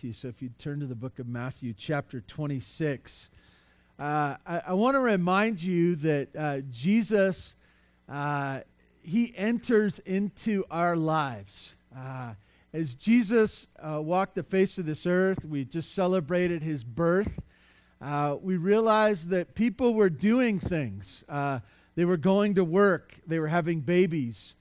So 0.00 0.28
if 0.28 0.40
you 0.40 0.48
turn 0.58 0.80
to 0.80 0.86
the 0.86 0.94
book 0.94 1.18
of 1.18 1.28
Matthew, 1.28 1.74
chapter 1.76 2.22
26, 2.22 3.28
uh, 3.98 4.36
I, 4.46 4.62
I 4.68 4.72
want 4.72 4.94
to 4.94 5.00
remind 5.00 5.62
you 5.62 5.94
that 5.96 6.28
uh, 6.34 6.60
Jesus, 6.70 7.54
uh, 8.08 8.60
he 9.02 9.34
enters 9.36 9.98
into 9.98 10.64
our 10.70 10.96
lives. 10.96 11.74
Uh, 11.94 12.32
as 12.72 12.94
Jesus 12.94 13.68
uh, 13.78 14.00
walked 14.00 14.36
the 14.36 14.42
face 14.42 14.78
of 14.78 14.86
this 14.86 15.04
earth, 15.04 15.44
we 15.44 15.66
just 15.66 15.94
celebrated 15.94 16.62
his 16.62 16.82
birth. 16.82 17.38
Uh, 18.00 18.36
we 18.40 18.56
realized 18.56 19.28
that 19.28 19.54
people 19.54 19.92
were 19.92 20.08
doing 20.08 20.58
things. 20.58 21.24
they 21.94 22.06
were 22.06 22.16
going 22.16 22.54
to 22.54 22.64
work. 22.64 23.20
They 23.26 23.38
were 23.38 23.48
having 23.48 23.80
babies. 23.80 24.54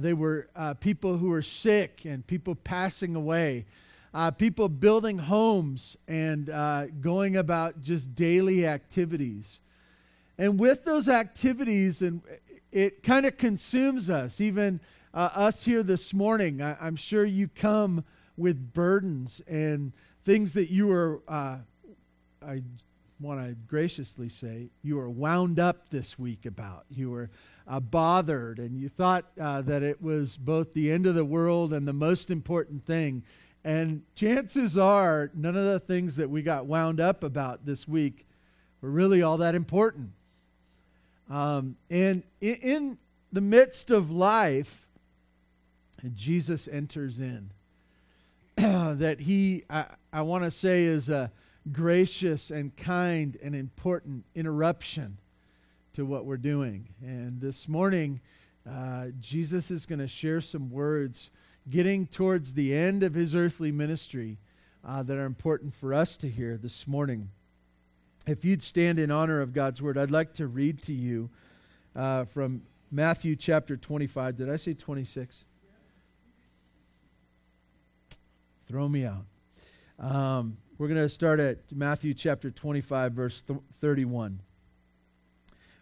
they 0.00 0.12
were 0.12 0.48
people 0.80 1.18
who 1.18 1.28
were 1.28 1.42
sick 1.42 2.00
and 2.04 2.26
people 2.26 2.56
passing 2.56 3.14
away 3.14 3.64
uh, 4.14 4.30
people 4.30 4.68
building 4.68 5.18
homes 5.18 5.96
and 6.06 6.50
uh, 6.50 6.86
going 7.00 7.36
about 7.36 7.80
just 7.80 8.14
daily 8.14 8.66
activities. 8.66 9.60
And 10.38 10.58
with 10.58 10.84
those 10.84 11.08
activities, 11.08 12.02
and 12.02 12.22
it 12.70 13.02
kind 13.02 13.26
of 13.26 13.36
consumes 13.36 14.10
us, 14.10 14.40
even 14.40 14.80
uh, 15.14 15.30
us 15.34 15.64
here 15.64 15.82
this 15.82 16.12
morning. 16.12 16.62
I, 16.62 16.86
am 16.86 16.96
sure 16.96 17.24
you 17.24 17.48
come 17.48 18.04
with 18.36 18.72
burdens 18.72 19.40
and 19.46 19.92
things 20.24 20.54
that 20.54 20.70
you 20.70 20.90
are, 20.90 21.20
uh, 21.28 21.58
I 22.44 22.62
want 23.20 23.46
to 23.46 23.54
graciously 23.68 24.28
say, 24.28 24.70
you 24.82 24.96
were 24.96 25.10
wound 25.10 25.58
up 25.60 25.90
this 25.90 26.18
week 26.18 26.46
about. 26.46 26.84
You 26.90 27.10
were 27.10 27.30
uh, 27.68 27.80
bothered, 27.80 28.58
and 28.58 28.78
you 28.78 28.88
thought 28.88 29.26
uh, 29.40 29.62
that 29.62 29.82
it 29.82 30.02
was 30.02 30.36
both 30.36 30.72
the 30.74 30.90
end 30.90 31.06
of 31.06 31.14
the 31.14 31.24
world 31.24 31.72
and 31.72 31.86
the 31.86 31.92
most 31.92 32.30
important 32.30 32.84
thing 32.84 33.22
and 33.64 34.02
chances 34.14 34.76
are, 34.76 35.30
none 35.34 35.56
of 35.56 35.64
the 35.64 35.80
things 35.80 36.16
that 36.16 36.28
we 36.28 36.42
got 36.42 36.66
wound 36.66 37.00
up 37.00 37.22
about 37.22 37.64
this 37.64 37.86
week 37.86 38.26
were 38.80 38.90
really 38.90 39.22
all 39.22 39.38
that 39.38 39.54
important. 39.54 40.10
Um, 41.30 41.76
and 41.88 42.24
in, 42.40 42.54
in 42.56 42.98
the 43.32 43.40
midst 43.40 43.90
of 43.90 44.10
life, 44.10 44.86
Jesus 46.14 46.66
enters 46.66 47.20
in. 47.20 47.52
that 48.56 49.20
he, 49.20 49.64
I, 49.70 49.86
I 50.12 50.22
want 50.22 50.44
to 50.44 50.50
say, 50.50 50.84
is 50.84 51.08
a 51.08 51.30
gracious 51.70 52.50
and 52.50 52.76
kind 52.76 53.38
and 53.42 53.54
important 53.54 54.24
interruption 54.34 55.18
to 55.92 56.04
what 56.04 56.24
we're 56.24 56.36
doing. 56.36 56.88
And 57.00 57.40
this 57.40 57.68
morning, 57.68 58.20
uh, 58.68 59.06
Jesus 59.20 59.70
is 59.70 59.86
going 59.86 60.00
to 60.00 60.08
share 60.08 60.40
some 60.40 60.70
words 60.70 61.30
getting 61.68 62.06
towards 62.06 62.54
the 62.54 62.74
end 62.74 63.02
of 63.02 63.14
his 63.14 63.34
earthly 63.34 63.70
ministry 63.70 64.38
uh, 64.84 65.02
that 65.02 65.16
are 65.16 65.24
important 65.24 65.74
for 65.74 65.94
us 65.94 66.16
to 66.18 66.28
hear 66.28 66.56
this 66.56 66.86
morning. 66.86 67.30
If 68.26 68.44
you'd 68.44 68.62
stand 68.62 68.98
in 68.98 69.10
honor 69.10 69.40
of 69.40 69.52
God's 69.52 69.80
word, 69.80 69.96
I'd 69.98 70.10
like 70.10 70.34
to 70.34 70.46
read 70.46 70.82
to 70.82 70.92
you 70.92 71.30
uh, 71.94 72.24
from 72.24 72.62
Matthew 72.90 73.36
chapter 73.36 73.76
25. 73.76 74.36
Did 74.36 74.50
I 74.50 74.56
say 74.56 74.74
26? 74.74 75.44
Throw 78.68 78.88
me 78.88 79.04
out. 79.04 79.24
Um, 79.98 80.56
we're 80.78 80.88
going 80.88 81.00
to 81.00 81.08
start 81.08 81.38
at 81.38 81.58
Matthew 81.70 82.14
chapter 82.14 82.50
25, 82.50 83.12
verse 83.12 83.42
th- 83.42 83.60
31. 83.80 84.40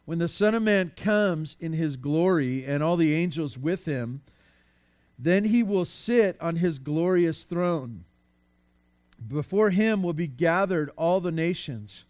When 0.04 0.18
the 0.18 0.28
Son 0.28 0.54
of 0.54 0.62
Man 0.62 0.92
comes 0.96 1.56
in 1.60 1.72
his 1.72 1.96
glory 1.96 2.64
and 2.64 2.82
all 2.82 2.96
the 2.96 3.14
angels 3.14 3.56
with 3.56 3.84
him, 3.86 4.22
then 5.22 5.44
he 5.44 5.62
will 5.62 5.84
sit 5.84 6.36
on 6.40 6.56
his 6.56 6.78
glorious 6.78 7.44
throne. 7.44 8.04
Before 9.26 9.68
him 9.68 10.02
will 10.02 10.14
be 10.14 10.26
gathered 10.26 10.90
all 10.96 11.20
the 11.20 11.30
nations, 11.30 12.04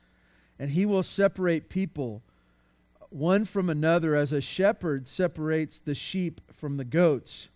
and 0.58 0.70
he 0.70 0.86
will 0.86 1.02
separate 1.02 1.68
people 1.68 2.22
one 3.08 3.44
from 3.44 3.68
another 3.68 4.14
as 4.14 4.30
a 4.30 4.40
shepherd 4.40 5.08
separates 5.08 5.80
the 5.80 5.96
sheep 5.96 6.40
from 6.52 6.76
the 6.76 6.84
goats. 6.84 7.48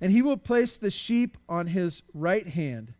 And 0.00 0.12
he 0.12 0.20
will 0.20 0.36
place 0.36 0.76
the 0.76 0.90
sheep 0.90 1.38
on 1.48 1.68
his 1.68 2.02
right 2.12 2.46
hand, 2.46 2.92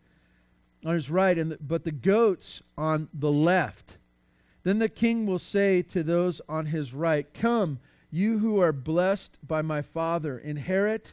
on 0.86 0.94
his 0.94 1.10
right, 1.10 1.36
and 1.36 1.52
the, 1.52 1.58
but 1.60 1.84
the 1.84 1.92
goats 1.92 2.62
on 2.78 3.08
the 3.12 3.30
left. 3.30 3.98
Then 4.62 4.78
the 4.78 4.88
king 4.88 5.26
will 5.26 5.38
say 5.38 5.82
to 5.82 6.02
those 6.02 6.40
on 6.48 6.66
his 6.66 6.94
right, 6.94 7.26
Come, 7.34 7.80
you 8.10 8.38
who 8.38 8.60
are 8.60 8.72
blessed 8.72 9.36
by 9.46 9.60
my 9.60 9.82
Father, 9.82 10.38
inherit 10.38 11.12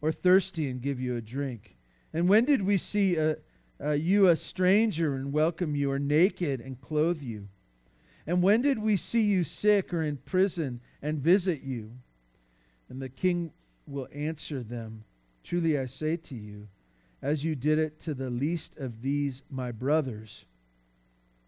Or 0.00 0.12
thirsty 0.12 0.68
and 0.68 0.80
give 0.80 1.00
you 1.00 1.16
a 1.16 1.20
drink? 1.20 1.76
And 2.12 2.28
when 2.28 2.44
did 2.44 2.62
we 2.62 2.78
see 2.78 3.16
a, 3.16 3.36
a, 3.78 3.96
you 3.96 4.28
a 4.28 4.36
stranger 4.36 5.14
and 5.14 5.32
welcome 5.32 5.76
you, 5.76 5.90
or 5.90 5.98
naked 5.98 6.60
and 6.60 6.80
clothe 6.80 7.20
you? 7.20 7.48
And 8.26 8.42
when 8.42 8.62
did 8.62 8.78
we 8.78 8.96
see 8.96 9.22
you 9.22 9.44
sick 9.44 9.94
or 9.94 10.02
in 10.02 10.16
prison 10.18 10.80
and 11.00 11.20
visit 11.20 11.62
you? 11.62 11.92
And 12.88 13.00
the 13.00 13.08
king 13.08 13.52
will 13.86 14.08
answer 14.12 14.62
them 14.62 15.04
Truly 15.46 15.78
I 15.78 15.86
say 15.86 16.16
to 16.16 16.34
you, 16.34 16.66
as 17.22 17.44
you 17.44 17.54
did 17.54 17.78
it 17.78 18.00
to 18.00 18.14
the 18.14 18.30
least 18.30 18.76
of 18.78 19.00
these 19.00 19.42
my 19.48 19.70
brothers, 19.70 20.44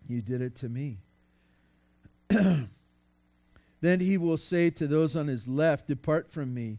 you 0.06 0.22
did 0.22 0.40
it 0.40 0.54
to 0.56 0.68
me. 0.68 0.98
then 2.28 2.68
he 3.80 4.16
will 4.16 4.36
say 4.36 4.70
to 4.70 4.86
those 4.86 5.16
on 5.16 5.26
his 5.26 5.48
left, 5.48 5.88
Depart 5.88 6.30
from 6.30 6.54
me 6.54 6.78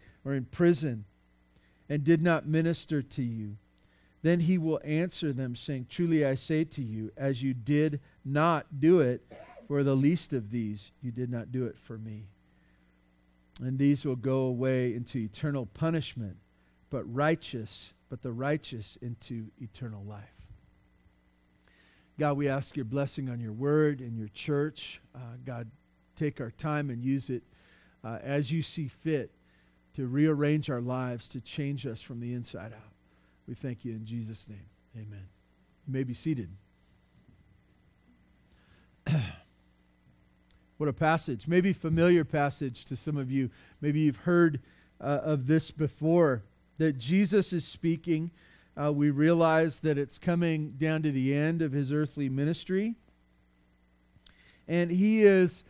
or 0.23 0.33
in 0.33 0.45
prison 0.45 1.05
and 1.89 2.03
did 2.03 2.21
not 2.21 2.47
minister 2.47 3.01
to 3.01 3.23
you? 3.23 3.57
Then 4.23 4.41
he 4.41 4.57
will 4.57 4.79
answer 4.83 5.33
them, 5.33 5.55
saying, 5.55 5.87
Truly 5.89 6.25
I 6.25 6.35
say 6.35 6.63
to 6.63 6.81
you, 6.81 7.11
as 7.17 7.41
you 7.41 7.53
did 7.53 7.99
not 8.23 8.79
do 8.79 8.99
it 8.99 9.23
for 9.67 9.83
the 9.83 9.95
least 9.95 10.33
of 10.33 10.51
these, 10.51 10.91
you 11.01 11.11
did 11.11 11.29
not 11.31 11.51
do 11.51 11.65
it 11.65 11.77
for 11.77 11.97
me. 11.97 12.27
And 13.59 13.79
these 13.79 14.05
will 14.05 14.15
go 14.15 14.41
away 14.41 14.93
into 14.93 15.17
eternal 15.17 15.65
punishment, 15.65 16.37
but 16.89 17.03
righteous, 17.11 17.93
but 18.09 18.21
the 18.21 18.31
righteous 18.31 18.97
into 19.01 19.47
eternal 19.59 20.03
life. 20.03 20.41
God, 22.19 22.37
we 22.37 22.47
ask 22.47 22.75
your 22.75 22.85
blessing 22.85 23.29
on 23.29 23.39
your 23.39 23.53
word 23.53 23.99
and 23.99 24.17
your 24.17 24.27
church. 24.27 25.01
Uh, 25.15 25.37
God, 25.43 25.71
take 26.15 26.39
our 26.39 26.51
time 26.51 26.89
and 26.89 27.03
use 27.03 27.29
it 27.29 27.41
uh, 28.03 28.19
as 28.21 28.51
you 28.51 28.61
see 28.61 28.87
fit 28.87 29.31
to 29.93 30.07
rearrange 30.07 30.69
our 30.69 30.81
lives, 30.81 31.27
to 31.29 31.41
change 31.41 31.85
us 31.85 32.01
from 32.01 32.19
the 32.19 32.33
inside 32.33 32.73
out. 32.73 32.93
We 33.47 33.55
thank 33.55 33.83
you 33.83 33.91
in 33.93 34.05
Jesus' 34.05 34.47
name. 34.47 34.65
Amen. 34.95 35.27
You 35.87 35.93
may 35.93 36.03
be 36.03 36.13
seated. 36.13 36.49
what 40.77 40.87
a 40.87 40.93
passage. 40.93 41.47
Maybe 41.47 41.73
familiar 41.73 42.23
passage 42.23 42.85
to 42.85 42.95
some 42.95 43.17
of 43.17 43.31
you. 43.31 43.49
Maybe 43.81 44.01
you've 44.01 44.17
heard 44.17 44.61
uh, 44.99 45.19
of 45.23 45.47
this 45.47 45.71
before 45.71 46.43
that 46.77 46.97
Jesus 46.97 47.51
is 47.51 47.65
speaking. 47.65 48.31
Uh, 48.81 48.91
we 48.93 49.09
realize 49.09 49.79
that 49.79 49.97
it's 49.97 50.17
coming 50.17 50.71
down 50.77 51.01
to 51.03 51.11
the 51.11 51.33
end 51.33 51.61
of 51.61 51.73
his 51.73 51.91
earthly 51.91 52.29
ministry. 52.29 52.95
And 54.67 54.89
he 54.89 55.23
is, 55.23 55.63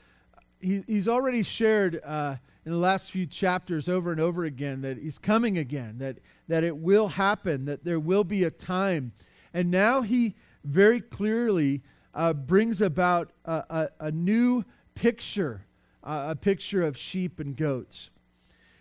he, 0.60 0.84
he's 0.86 1.08
already 1.08 1.42
shared. 1.42 2.00
Uh, 2.04 2.36
in 2.66 2.72
the 2.72 2.78
last 2.78 3.12
few 3.12 3.26
chapters 3.26 3.90
over 3.90 4.12
and 4.12 4.22
over 4.22 4.46
again 4.46 4.82
that 4.82 4.98
he's 4.98 5.18
coming 5.18 5.58
again, 5.58 5.98
that, 5.98 6.20
that 6.48 6.64
it 6.64 6.78
will 6.78 7.08
happen, 7.08 7.66
that 7.66 7.84
there 7.84 8.00
will 8.00 8.24
be 8.24 8.44
a 8.44 8.52
time. 8.52 9.14
And 9.54 9.72
now 9.72 10.02
he 10.02 10.36
very 10.64 11.02
clearly 11.02 11.82
uh, 12.14 12.34
brings 12.34 12.82
about 12.82 13.32
a, 13.46 13.64
a, 13.70 13.90
a 14.00 14.12
new 14.12 14.64
picture, 14.94 15.66
uh, 16.04 16.28
a 16.30 16.36
picture 16.36 16.84
of 16.84 16.98
sheep 16.98 17.40
and 17.40 17.56
goats. 17.56 18.12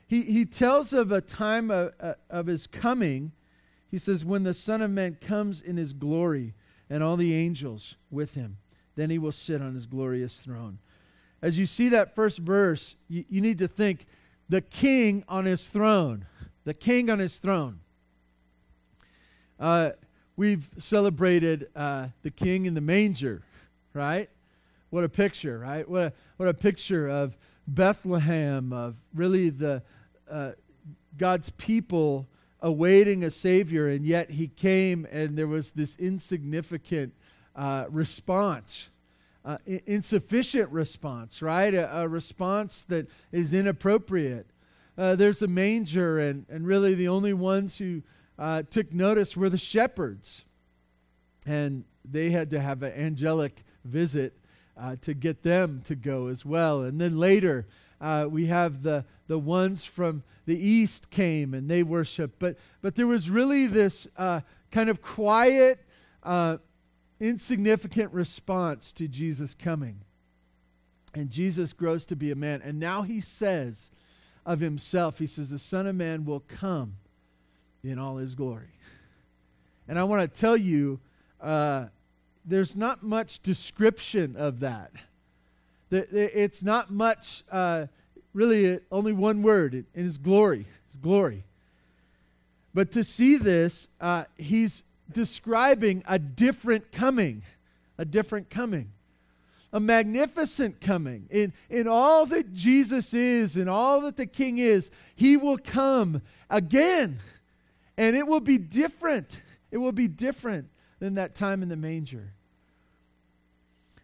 He, 0.06 0.22
he 0.22 0.44
tells 0.44 0.92
of 0.92 1.12
a 1.12 1.20
time 1.20 1.70
of, 1.70 1.92
uh, 2.00 2.14
of 2.28 2.46
his 2.46 2.66
coming. 2.66 3.32
He 3.90 3.98
says, 3.98 4.24
When 4.24 4.42
the 4.42 4.54
Son 4.54 4.82
of 4.82 4.90
Man 4.90 5.16
comes 5.20 5.60
in 5.60 5.76
his 5.76 5.92
glory 5.92 6.54
and 6.90 7.02
all 7.02 7.16
the 7.16 7.34
angels 7.34 7.96
with 8.10 8.34
him, 8.34 8.58
then 8.96 9.08
he 9.08 9.18
will 9.18 9.32
sit 9.32 9.62
on 9.62 9.74
his 9.74 9.86
glorious 9.86 10.38
throne. 10.38 10.80
As 11.42 11.58
you 11.58 11.66
see 11.66 11.88
that 11.90 12.14
first 12.14 12.38
verse, 12.38 12.96
you, 13.08 13.24
you 13.28 13.40
need 13.40 13.58
to 13.58 13.68
think 13.68 14.06
the 14.48 14.60
king 14.60 15.24
on 15.28 15.44
his 15.44 15.68
throne. 15.68 16.26
The 16.64 16.74
king 16.74 17.08
on 17.08 17.18
his 17.18 17.38
throne. 17.38 17.80
Uh, 19.58 19.90
we've 20.36 20.68
celebrated 20.78 21.68
uh, 21.74 22.08
the 22.22 22.30
king 22.30 22.66
in 22.66 22.74
the 22.74 22.80
manger, 22.80 23.42
right? 23.94 24.28
What 24.90 25.04
a 25.04 25.08
picture, 25.08 25.58
right? 25.58 25.88
What 25.88 26.02
a, 26.02 26.12
what 26.36 26.48
a 26.48 26.54
picture 26.54 27.08
of 27.08 27.36
Bethlehem, 27.66 28.72
of 28.72 28.96
really 29.14 29.50
the 29.50 29.82
uh, 30.30 30.52
God's 31.16 31.50
people 31.50 32.26
awaiting 32.60 33.22
a 33.22 33.30
Savior, 33.30 33.88
and 33.88 34.04
yet 34.04 34.30
He 34.30 34.48
came, 34.48 35.06
and 35.10 35.36
there 35.36 35.46
was 35.46 35.72
this 35.72 35.96
insignificant 35.96 37.14
uh, 37.54 37.86
response, 37.88 38.88
uh, 39.44 39.58
insufficient 39.86 40.70
response, 40.70 41.40
right? 41.40 41.72
A, 41.72 42.02
a, 42.02 42.08
response 42.08 42.84
that 42.88 43.08
is 43.32 43.54
inappropriate. 43.54 44.46
Uh, 44.98 45.16
there's 45.16 45.40
a 45.40 45.46
manger, 45.46 46.18
and, 46.18 46.44
and 46.50 46.66
really 46.66 46.94
the 46.94 47.08
only 47.08 47.32
ones 47.32 47.78
who 47.78 48.02
uh, 48.38 48.62
took 48.70 48.92
notice 48.92 49.36
were 49.36 49.48
the 49.48 49.58
shepherds. 49.58 50.44
And 51.46 51.84
they 52.04 52.30
had 52.30 52.50
to 52.50 52.60
have 52.60 52.82
an 52.82 52.92
angelic 52.92 53.64
visit 53.84 54.34
uh, 54.76 54.96
to 55.02 55.14
get 55.14 55.42
them 55.42 55.82
to 55.86 55.94
go 55.94 56.26
as 56.28 56.44
well. 56.44 56.82
And 56.82 57.00
then 57.00 57.18
later, 57.18 57.66
uh, 58.00 58.26
we 58.30 58.46
have 58.46 58.82
the, 58.82 59.04
the 59.26 59.38
ones 59.38 59.84
from 59.84 60.22
the 60.46 60.58
east 60.58 61.10
came 61.10 61.54
and 61.54 61.70
they 61.70 61.82
worshiped. 61.82 62.38
But, 62.38 62.56
but 62.82 62.94
there 62.94 63.06
was 63.06 63.28
really 63.28 63.66
this 63.66 64.06
uh, 64.16 64.40
kind 64.70 64.88
of 64.88 65.02
quiet, 65.02 65.78
insignificant 67.20 68.12
response 68.12 68.92
to 68.94 69.06
Jesus 69.06 69.54
coming. 69.54 70.00
And 71.14 71.30
Jesus 71.30 71.72
grows 71.72 72.04
to 72.06 72.16
be 72.16 72.30
a 72.30 72.36
man. 72.36 72.62
And 72.64 72.80
now 72.80 73.02
he 73.02 73.20
says 73.20 73.90
of 74.46 74.60
himself, 74.60 75.18
he 75.18 75.26
says, 75.26 75.50
The 75.50 75.58
Son 75.58 75.86
of 75.86 75.94
Man 75.94 76.24
will 76.24 76.40
come 76.40 76.96
in 77.84 77.98
all 77.98 78.16
his 78.16 78.34
glory. 78.34 78.74
And 79.86 79.98
I 79.98 80.04
want 80.04 80.22
to 80.22 80.40
tell 80.40 80.56
you, 80.56 81.00
uh, 81.40 81.86
there's 82.44 82.76
not 82.76 83.02
much 83.02 83.42
description 83.42 84.36
of 84.36 84.60
that. 84.60 84.92
It's 85.90 86.62
not 86.62 86.90
much, 86.90 87.42
uh, 87.50 87.86
really, 88.32 88.78
only 88.92 89.12
one 89.12 89.42
word, 89.42 89.74
in 89.74 90.04
his 90.04 90.16
glory. 90.16 90.66
His 90.88 90.96
glory. 91.00 91.44
But 92.72 92.92
to 92.92 93.02
see 93.02 93.36
this, 93.36 93.88
uh, 94.00 94.24
he's 94.38 94.84
describing 95.12 96.02
a 96.06 96.18
different 96.18 96.92
coming, 96.92 97.42
a 97.98 98.04
different 98.04 98.50
coming, 98.50 98.92
a 99.72 99.80
magnificent 99.80 100.80
coming. 100.80 101.26
In, 101.30 101.52
in 101.68 101.86
all 101.86 102.26
that 102.26 102.52
Jesus 102.54 103.14
is, 103.14 103.56
and 103.56 103.68
all 103.68 104.00
that 104.02 104.16
the 104.16 104.26
King 104.26 104.58
is, 104.58 104.90
he 105.14 105.36
will 105.36 105.58
come 105.58 106.22
again. 106.48 107.20
And 107.96 108.16
it 108.16 108.26
will 108.26 108.40
be 108.40 108.58
different. 108.58 109.40
It 109.70 109.78
will 109.78 109.92
be 109.92 110.08
different 110.08 110.68
than 110.98 111.14
that 111.14 111.34
time 111.34 111.62
in 111.62 111.68
the 111.68 111.76
manger. 111.76 112.32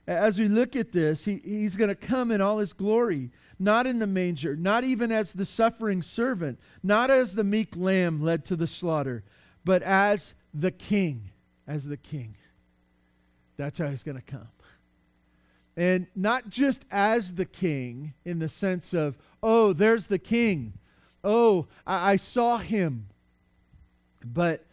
As 0.06 0.38
we 0.38 0.46
look 0.46 0.76
at 0.76 0.92
this, 0.92 1.24
he, 1.24 1.40
he's 1.44 1.76
going 1.76 1.88
to 1.88 1.96
come 1.96 2.30
in 2.30 2.40
all 2.40 2.58
his 2.58 2.72
glory, 2.72 3.30
not 3.58 3.86
in 3.86 3.98
the 3.98 4.06
manger, 4.06 4.54
not 4.54 4.84
even 4.84 5.10
as 5.10 5.32
the 5.32 5.44
suffering 5.44 6.00
servant, 6.00 6.60
not 6.82 7.10
as 7.10 7.34
the 7.34 7.42
meek 7.42 7.74
lamb 7.76 8.22
led 8.22 8.44
to 8.44 8.56
the 8.56 8.68
slaughter, 8.68 9.24
but 9.64 9.82
as 9.82 10.34
the 10.58 10.70
king, 10.70 11.30
as 11.66 11.86
the 11.86 11.96
king. 11.96 12.34
That's 13.56 13.78
how 13.78 13.88
he's 13.88 14.02
going 14.02 14.16
to 14.16 14.22
come. 14.22 14.48
And 15.76 16.06
not 16.16 16.48
just 16.48 16.84
as 16.90 17.34
the 17.34 17.44
king 17.44 18.14
in 18.24 18.38
the 18.38 18.48
sense 18.48 18.94
of, 18.94 19.18
oh, 19.42 19.72
there's 19.74 20.06
the 20.06 20.18
king. 20.18 20.74
Oh, 21.22 21.66
I, 21.86 22.12
I 22.12 22.16
saw 22.16 22.58
him. 22.58 23.08
But 24.24 24.64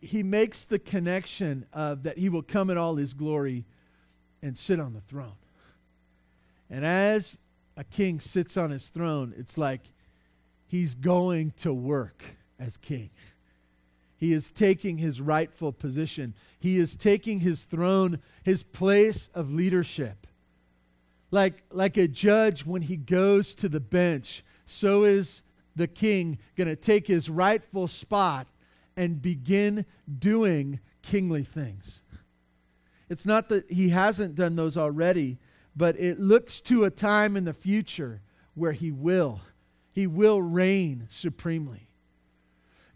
he 0.00 0.22
makes 0.22 0.64
the 0.64 0.78
connection 0.78 1.66
of 1.72 2.02
that 2.02 2.18
he 2.18 2.28
will 2.28 2.42
come 2.42 2.70
in 2.70 2.76
all 2.76 2.96
his 2.96 3.12
glory 3.12 3.64
and 4.42 4.58
sit 4.58 4.80
on 4.80 4.92
the 4.92 5.00
throne. 5.00 5.36
And 6.68 6.84
as 6.84 7.36
a 7.76 7.84
king 7.84 8.18
sits 8.18 8.56
on 8.56 8.70
his 8.70 8.88
throne, 8.88 9.34
it's 9.38 9.56
like 9.56 9.82
he's 10.66 10.94
going 10.94 11.52
to 11.58 11.72
work 11.72 12.24
as 12.58 12.76
king. 12.76 13.10
He 14.18 14.32
is 14.32 14.50
taking 14.50 14.98
his 14.98 15.20
rightful 15.20 15.72
position. 15.72 16.34
He 16.58 16.76
is 16.76 16.96
taking 16.96 17.40
his 17.40 17.62
throne, 17.62 18.18
his 18.42 18.64
place 18.64 19.30
of 19.32 19.52
leadership. 19.52 20.26
Like, 21.30 21.62
like 21.70 21.96
a 21.96 22.08
judge 22.08 22.66
when 22.66 22.82
he 22.82 22.96
goes 22.96 23.54
to 23.56 23.68
the 23.68 23.80
bench, 23.80 24.44
so 24.66 25.04
is 25.04 25.42
the 25.76 25.86
king 25.86 26.38
going 26.56 26.68
to 26.68 26.74
take 26.74 27.06
his 27.06 27.30
rightful 27.30 27.86
spot 27.86 28.48
and 28.96 29.22
begin 29.22 29.86
doing 30.18 30.80
kingly 31.02 31.44
things. 31.44 32.02
It's 33.08 33.24
not 33.24 33.48
that 33.50 33.70
he 33.70 33.90
hasn't 33.90 34.34
done 34.34 34.56
those 34.56 34.76
already, 34.76 35.38
but 35.76 35.98
it 35.98 36.18
looks 36.18 36.60
to 36.62 36.84
a 36.84 36.90
time 36.90 37.36
in 37.36 37.44
the 37.44 37.54
future 37.54 38.20
where 38.54 38.72
he 38.72 38.90
will. 38.90 39.40
He 39.92 40.08
will 40.08 40.42
reign 40.42 41.06
supremely. 41.08 41.87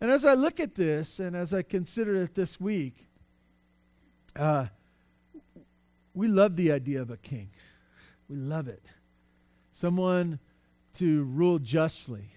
And 0.02 0.10
as 0.10 0.24
I 0.24 0.34
look 0.34 0.58
at 0.58 0.74
this 0.74 1.20
and 1.20 1.36
as 1.36 1.54
I 1.54 1.62
consider 1.62 2.16
it 2.16 2.34
this 2.34 2.60
week, 2.60 3.06
uh, 4.34 4.66
we 6.12 6.26
love 6.26 6.56
the 6.56 6.72
idea 6.72 7.00
of 7.00 7.12
a 7.12 7.16
king. 7.16 7.50
We 8.28 8.34
love 8.34 8.66
it. 8.66 8.82
Someone 9.72 10.40
to 10.94 11.22
rule 11.22 11.60
justly, 11.60 12.32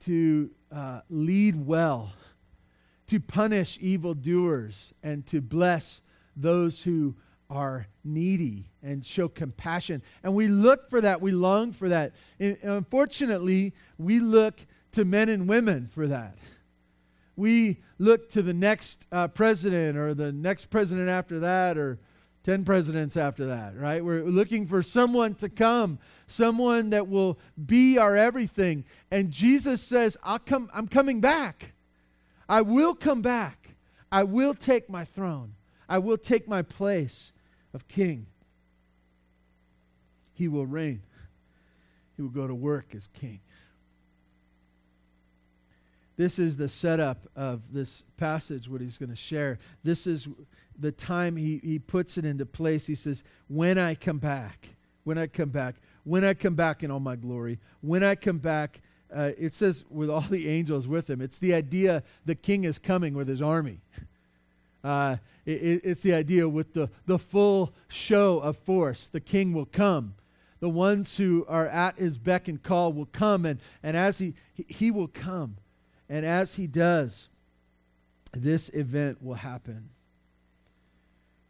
to 0.00 0.50
uh, 0.70 1.00
lead 1.08 1.56
well, 1.66 2.12
to 3.06 3.18
punish 3.18 3.78
evildoers, 3.80 4.92
and 5.02 5.24
to 5.28 5.40
bless 5.40 6.02
those 6.36 6.82
who 6.82 7.14
are 7.48 7.86
needy 8.04 8.68
and 8.82 9.06
show 9.06 9.26
compassion. 9.26 10.02
And 10.22 10.34
we 10.34 10.48
look 10.48 10.90
for 10.90 11.00
that. 11.00 11.22
We 11.22 11.32
long 11.32 11.72
for 11.72 11.88
that. 11.88 12.12
And 12.38 12.58
unfortunately, 12.62 13.72
we 13.96 14.20
look 14.20 14.66
to 14.92 15.06
men 15.06 15.30
and 15.30 15.48
women 15.48 15.88
for 15.94 16.06
that. 16.08 16.36
We 17.38 17.78
look 18.00 18.30
to 18.30 18.42
the 18.42 18.52
next 18.52 19.06
uh, 19.12 19.28
president 19.28 19.96
or 19.96 20.12
the 20.12 20.32
next 20.32 20.70
president 20.70 21.08
after 21.08 21.38
that 21.38 21.78
or 21.78 22.00
10 22.42 22.64
presidents 22.64 23.16
after 23.16 23.46
that, 23.46 23.78
right? 23.78 24.04
We're 24.04 24.24
looking 24.24 24.66
for 24.66 24.82
someone 24.82 25.36
to 25.36 25.48
come, 25.48 26.00
someone 26.26 26.90
that 26.90 27.06
will 27.06 27.38
be 27.64 27.96
our 27.96 28.16
everything. 28.16 28.84
And 29.12 29.30
Jesus 29.30 29.80
says, 29.82 30.16
I'll 30.24 30.40
come, 30.40 30.68
I'm 30.74 30.88
coming 30.88 31.20
back. 31.20 31.74
I 32.48 32.62
will 32.62 32.96
come 32.96 33.22
back. 33.22 33.76
I 34.10 34.24
will 34.24 34.54
take 34.54 34.90
my 34.90 35.04
throne. 35.04 35.54
I 35.88 35.98
will 35.98 36.18
take 36.18 36.48
my 36.48 36.62
place 36.62 37.30
of 37.72 37.86
king. 37.86 38.26
He 40.34 40.48
will 40.48 40.66
reign. 40.66 41.02
He 42.16 42.22
will 42.22 42.30
go 42.30 42.48
to 42.48 42.54
work 42.54 42.96
as 42.96 43.06
king. 43.06 43.38
This 46.18 46.40
is 46.40 46.56
the 46.56 46.68
setup 46.68 47.28
of 47.36 47.72
this 47.72 48.02
passage, 48.16 48.68
what 48.68 48.80
he's 48.80 48.98
going 48.98 49.10
to 49.10 49.16
share. 49.16 49.60
This 49.84 50.04
is 50.04 50.26
the 50.76 50.90
time 50.90 51.36
he, 51.36 51.60
he 51.62 51.78
puts 51.78 52.18
it 52.18 52.24
into 52.24 52.44
place. 52.44 52.88
He 52.88 52.96
says, 52.96 53.22
When 53.46 53.78
I 53.78 53.94
come 53.94 54.18
back, 54.18 54.70
when 55.04 55.16
I 55.16 55.28
come 55.28 55.50
back, 55.50 55.76
when 56.02 56.24
I 56.24 56.34
come 56.34 56.56
back 56.56 56.82
in 56.82 56.90
all 56.90 56.98
my 56.98 57.14
glory, 57.14 57.60
when 57.82 58.02
I 58.02 58.16
come 58.16 58.38
back, 58.38 58.80
uh, 59.14 59.30
it 59.38 59.54
says 59.54 59.84
with 59.88 60.10
all 60.10 60.20
the 60.22 60.48
angels 60.48 60.88
with 60.88 61.08
him. 61.08 61.20
It's 61.20 61.38
the 61.38 61.54
idea 61.54 62.02
the 62.26 62.34
king 62.34 62.64
is 62.64 62.78
coming 62.78 63.14
with 63.14 63.28
his 63.28 63.40
army. 63.40 63.80
Uh, 64.82 65.18
it, 65.46 65.82
it's 65.84 66.02
the 66.02 66.14
idea 66.14 66.48
with 66.48 66.74
the, 66.74 66.90
the 67.06 67.20
full 67.20 67.72
show 67.86 68.40
of 68.40 68.56
force. 68.56 69.06
The 69.06 69.20
king 69.20 69.52
will 69.52 69.66
come. 69.66 70.14
The 70.58 70.68
ones 70.68 71.16
who 71.16 71.46
are 71.48 71.68
at 71.68 71.96
his 71.96 72.18
beck 72.18 72.48
and 72.48 72.60
call 72.60 72.92
will 72.92 73.06
come, 73.06 73.46
and, 73.46 73.60
and 73.84 73.96
as 73.96 74.18
he, 74.18 74.34
he, 74.52 74.66
he 74.68 74.90
will 74.90 75.06
come. 75.06 75.58
And 76.08 76.24
as 76.24 76.54
he 76.54 76.66
does, 76.66 77.28
this 78.32 78.70
event 78.70 79.22
will 79.22 79.34
happen. 79.34 79.90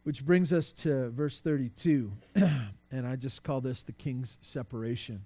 Which 0.03 0.25
brings 0.25 0.51
us 0.51 0.71
to 0.73 1.09
verse 1.09 1.39
32. 1.39 2.11
and 2.35 3.07
I 3.07 3.15
just 3.15 3.43
call 3.43 3.61
this 3.61 3.83
the 3.83 3.91
king's 3.91 4.37
separation. 4.41 5.21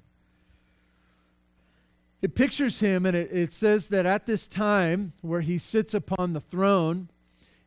It 2.21 2.35
pictures 2.35 2.79
him, 2.79 3.05
and 3.05 3.17
it, 3.17 3.31
it 3.31 3.53
says 3.53 3.89
that 3.89 4.05
at 4.05 4.25
this 4.25 4.47
time 4.47 5.13
where 5.21 5.41
he 5.41 5.57
sits 5.57 5.93
upon 5.93 6.33
the 6.33 6.39
throne, 6.39 7.09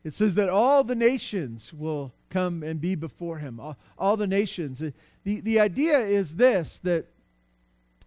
it 0.03 0.13
says 0.13 0.35
that 0.35 0.49
all 0.49 0.83
the 0.83 0.95
nations 0.95 1.73
will 1.73 2.13
come 2.29 2.63
and 2.63 2.81
be 2.81 2.95
before 2.95 3.37
him. 3.37 3.59
All, 3.59 3.77
all 3.97 4.17
the 4.17 4.27
nations. 4.27 4.81
The, 5.23 5.41
the 5.41 5.59
idea 5.59 5.99
is 5.99 6.35
this 6.35 6.79
that 6.79 7.05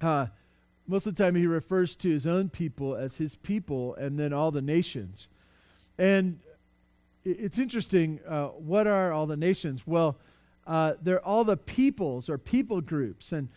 uh, 0.00 0.26
most 0.90 1.06
of 1.06 1.14
the 1.14 1.22
time 1.22 1.36
he 1.36 1.46
refers 1.46 1.94
to 1.94 2.10
his 2.10 2.26
own 2.26 2.48
people 2.48 2.96
as 2.96 3.16
his 3.16 3.36
people 3.36 3.94
and 3.94 4.18
then 4.18 4.32
all 4.32 4.50
the 4.50 4.60
nations. 4.60 5.28
And 5.96 6.40
it's 7.24 7.60
interesting. 7.60 8.18
Uh, 8.26 8.46
what 8.48 8.88
are 8.88 9.12
all 9.12 9.26
the 9.26 9.36
nations? 9.36 9.86
Well, 9.86 10.16
uh, 10.66 10.94
they're 11.00 11.24
all 11.24 11.44
the 11.44 11.56
peoples 11.56 12.28
or 12.28 12.38
people 12.38 12.80
groups. 12.80 13.30
And 13.30 13.50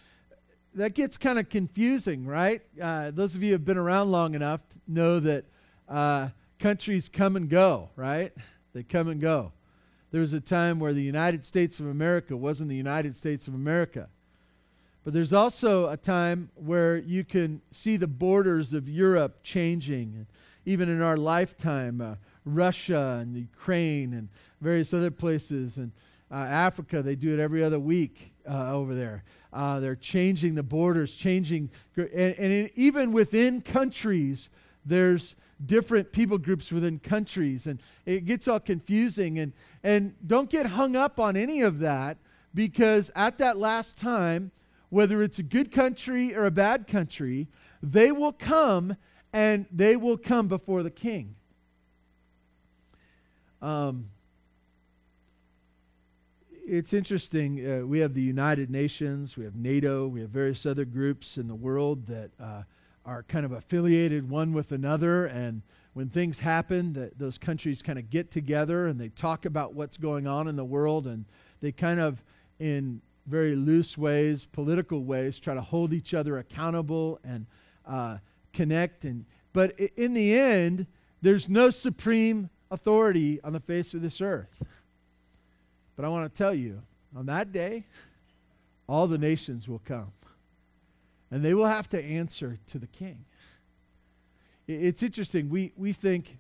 that 0.75 0.93
gets 0.93 1.17
kind 1.17 1.39
of 1.39 1.49
confusing, 1.49 2.27
right? 2.27 2.61
Uh, 2.79 3.09
those 3.09 3.35
of 3.35 3.41
you 3.41 3.49
who 3.49 3.53
have 3.53 3.65
been 3.65 3.79
around 3.79 4.11
long 4.11 4.35
enough 4.35 4.61
know 4.87 5.19
that 5.19 5.45
uh, 5.89 6.29
countries 6.59 7.09
come 7.09 7.35
and 7.35 7.49
go, 7.49 7.89
right? 7.95 8.31
They 8.73 8.83
come 8.83 9.07
and 9.07 9.19
go. 9.19 9.53
There 10.11 10.21
was 10.21 10.33
a 10.33 10.39
time 10.39 10.79
where 10.79 10.93
the 10.93 11.01
United 11.01 11.45
States 11.45 11.79
of 11.79 11.87
America 11.87 12.37
wasn't 12.37 12.69
the 12.69 12.75
United 12.75 13.15
States 13.15 13.47
of 13.47 13.55
America. 13.55 14.09
But 15.03 15.13
there's 15.13 15.33
also 15.33 15.89
a 15.89 15.98
time 15.98 16.50
where 16.55 16.98
you 16.98 17.24
can 17.24 17.62
see 17.72 17.98
the 17.98 18.07
borders 18.07 18.74
of 18.74 18.88
Europe 18.88 19.39
changing. 19.43 20.27
Even 20.65 20.88
in 20.88 21.01
our 21.01 21.17
lifetime, 21.17 22.00
uh, 22.00 22.15
Russia 22.45 23.19
and 23.22 23.36
Ukraine 23.36 24.13
and 24.13 24.29
various 24.62 24.93
other 24.93 25.12
places 25.12 25.77
and 25.77 25.91
uh, 26.31 26.36
Africa, 26.36 27.01
they 27.01 27.15
do 27.15 27.33
it 27.33 27.39
every 27.39 27.63
other 27.63 27.79
week 27.79 28.33
uh, 28.50 28.72
over 28.74 28.95
there. 28.95 29.24
Uh, 29.51 29.79
they're 29.79 29.95
changing 29.95 30.55
the 30.55 30.63
borders, 30.63 31.15
changing, 31.15 31.69
and, 31.98 32.10
and 32.13 32.51
in, 32.51 32.69
even 32.75 33.12
within 33.12 33.62
countries, 33.62 34.50
there's 34.86 35.36
different 35.65 36.12
people 36.12 36.38
groups 36.38 36.72
within 36.72 36.98
countries, 37.00 37.67
and 37.67 37.79
it 38.05 38.25
gets 38.25 38.48
all 38.48 38.60
confusing. 38.60 39.39
And, 39.39 39.53
and 39.83 40.15
don't 40.25 40.50
get 40.50 40.65
hung 40.65 40.95
up 40.95 41.19
on 41.19 41.36
any 41.36 41.62
of 41.62 41.79
that 41.79 42.17
because 42.53 43.12
at 43.15 43.38
that 43.38 43.57
last 43.57 43.98
time, 43.98 44.51
whether 44.93 45.23
it's 45.23 45.39
a 45.39 45.43
good 45.43 45.71
country 45.71 46.35
or 46.35 46.45
a 46.45 46.51
bad 46.51 46.85
country, 46.85 47.47
they 47.81 48.12
will 48.12 48.31
come 48.31 48.95
and 49.33 49.65
they 49.71 49.95
will 49.95 50.19
come 50.19 50.47
before 50.47 50.83
the 50.83 50.91
king. 50.91 51.33
Um, 53.59 54.12
it's 56.51 56.93
interesting. 56.93 57.59
Uh, 57.65 57.88
we 57.88 58.01
have 58.01 58.13
the 58.13 58.21
United 58.21 58.69
Nations, 58.69 59.35
we 59.35 59.45
have 59.45 59.55
NATO, 59.55 60.07
we 60.07 60.21
have 60.21 60.29
various 60.29 60.63
other 60.63 60.85
groups 60.85 61.39
in 61.39 61.47
the 61.47 61.55
world 61.55 62.05
that 62.05 62.29
uh, 62.39 62.62
are 63.03 63.23
kind 63.23 63.47
of 63.47 63.51
affiliated 63.51 64.29
one 64.29 64.53
with 64.53 64.71
another. 64.71 65.25
And 65.25 65.63
when 65.93 66.09
things 66.09 66.38
happen, 66.38 66.93
that 66.93 67.17
those 67.17 67.39
countries 67.39 67.81
kind 67.81 67.97
of 67.97 68.12
get 68.12 68.29
together 68.29 68.85
and 68.85 69.01
they 69.01 69.09
talk 69.09 69.45
about 69.45 69.73
what's 69.73 69.97
going 69.97 70.27
on 70.27 70.47
in 70.47 70.55
the 70.55 70.63
world, 70.63 71.07
and 71.07 71.25
they 71.62 71.71
kind 71.71 72.00
of, 72.00 72.21
in 72.59 73.01
very 73.25 73.56
loose 73.56 73.98
ways, 73.98 74.46
political 74.46 75.03
ways, 75.03 75.39
try 75.39 75.53
to 75.53 75.62
hold 75.62 75.94
each 75.94 76.13
other 76.13 76.38
accountable 76.38 77.20
and 77.24 77.46
uh, 77.86 78.18
connect. 78.51 79.06
And 79.06 79.25
but 79.53 79.80
in 79.80 80.13
the 80.13 80.38
end, 80.38 80.88
there's 81.22 81.48
no 81.48 81.70
supreme 81.70 82.50
authority 82.70 83.39
on 83.44 83.53
the 83.53 83.60
face 83.60 83.94
of 83.94 84.01
this 84.01 84.20
earth. 84.20 84.63
But 85.96 86.06
I 86.06 86.10
want 86.10 86.34
to 86.34 86.38
tell 86.38 86.53
you, 86.53 86.82
on 87.15 87.27
that 87.27 87.51
day, 87.51 87.86
all 88.88 89.08
the 89.08 89.18
nations 89.18 89.70
will 89.70 89.82
come. 89.86 90.12
And 91.32 91.44
they 91.44 91.53
will 91.53 91.68
have 91.68 91.89
to 91.89 92.03
answer 92.03 92.60
to 92.68 92.80
the 92.80 92.88
king. 92.88 93.25
It's 94.68 95.03
interesting. 95.03 95.50
We, 95.50 95.72
we 95.75 95.94
think, 95.94 96.38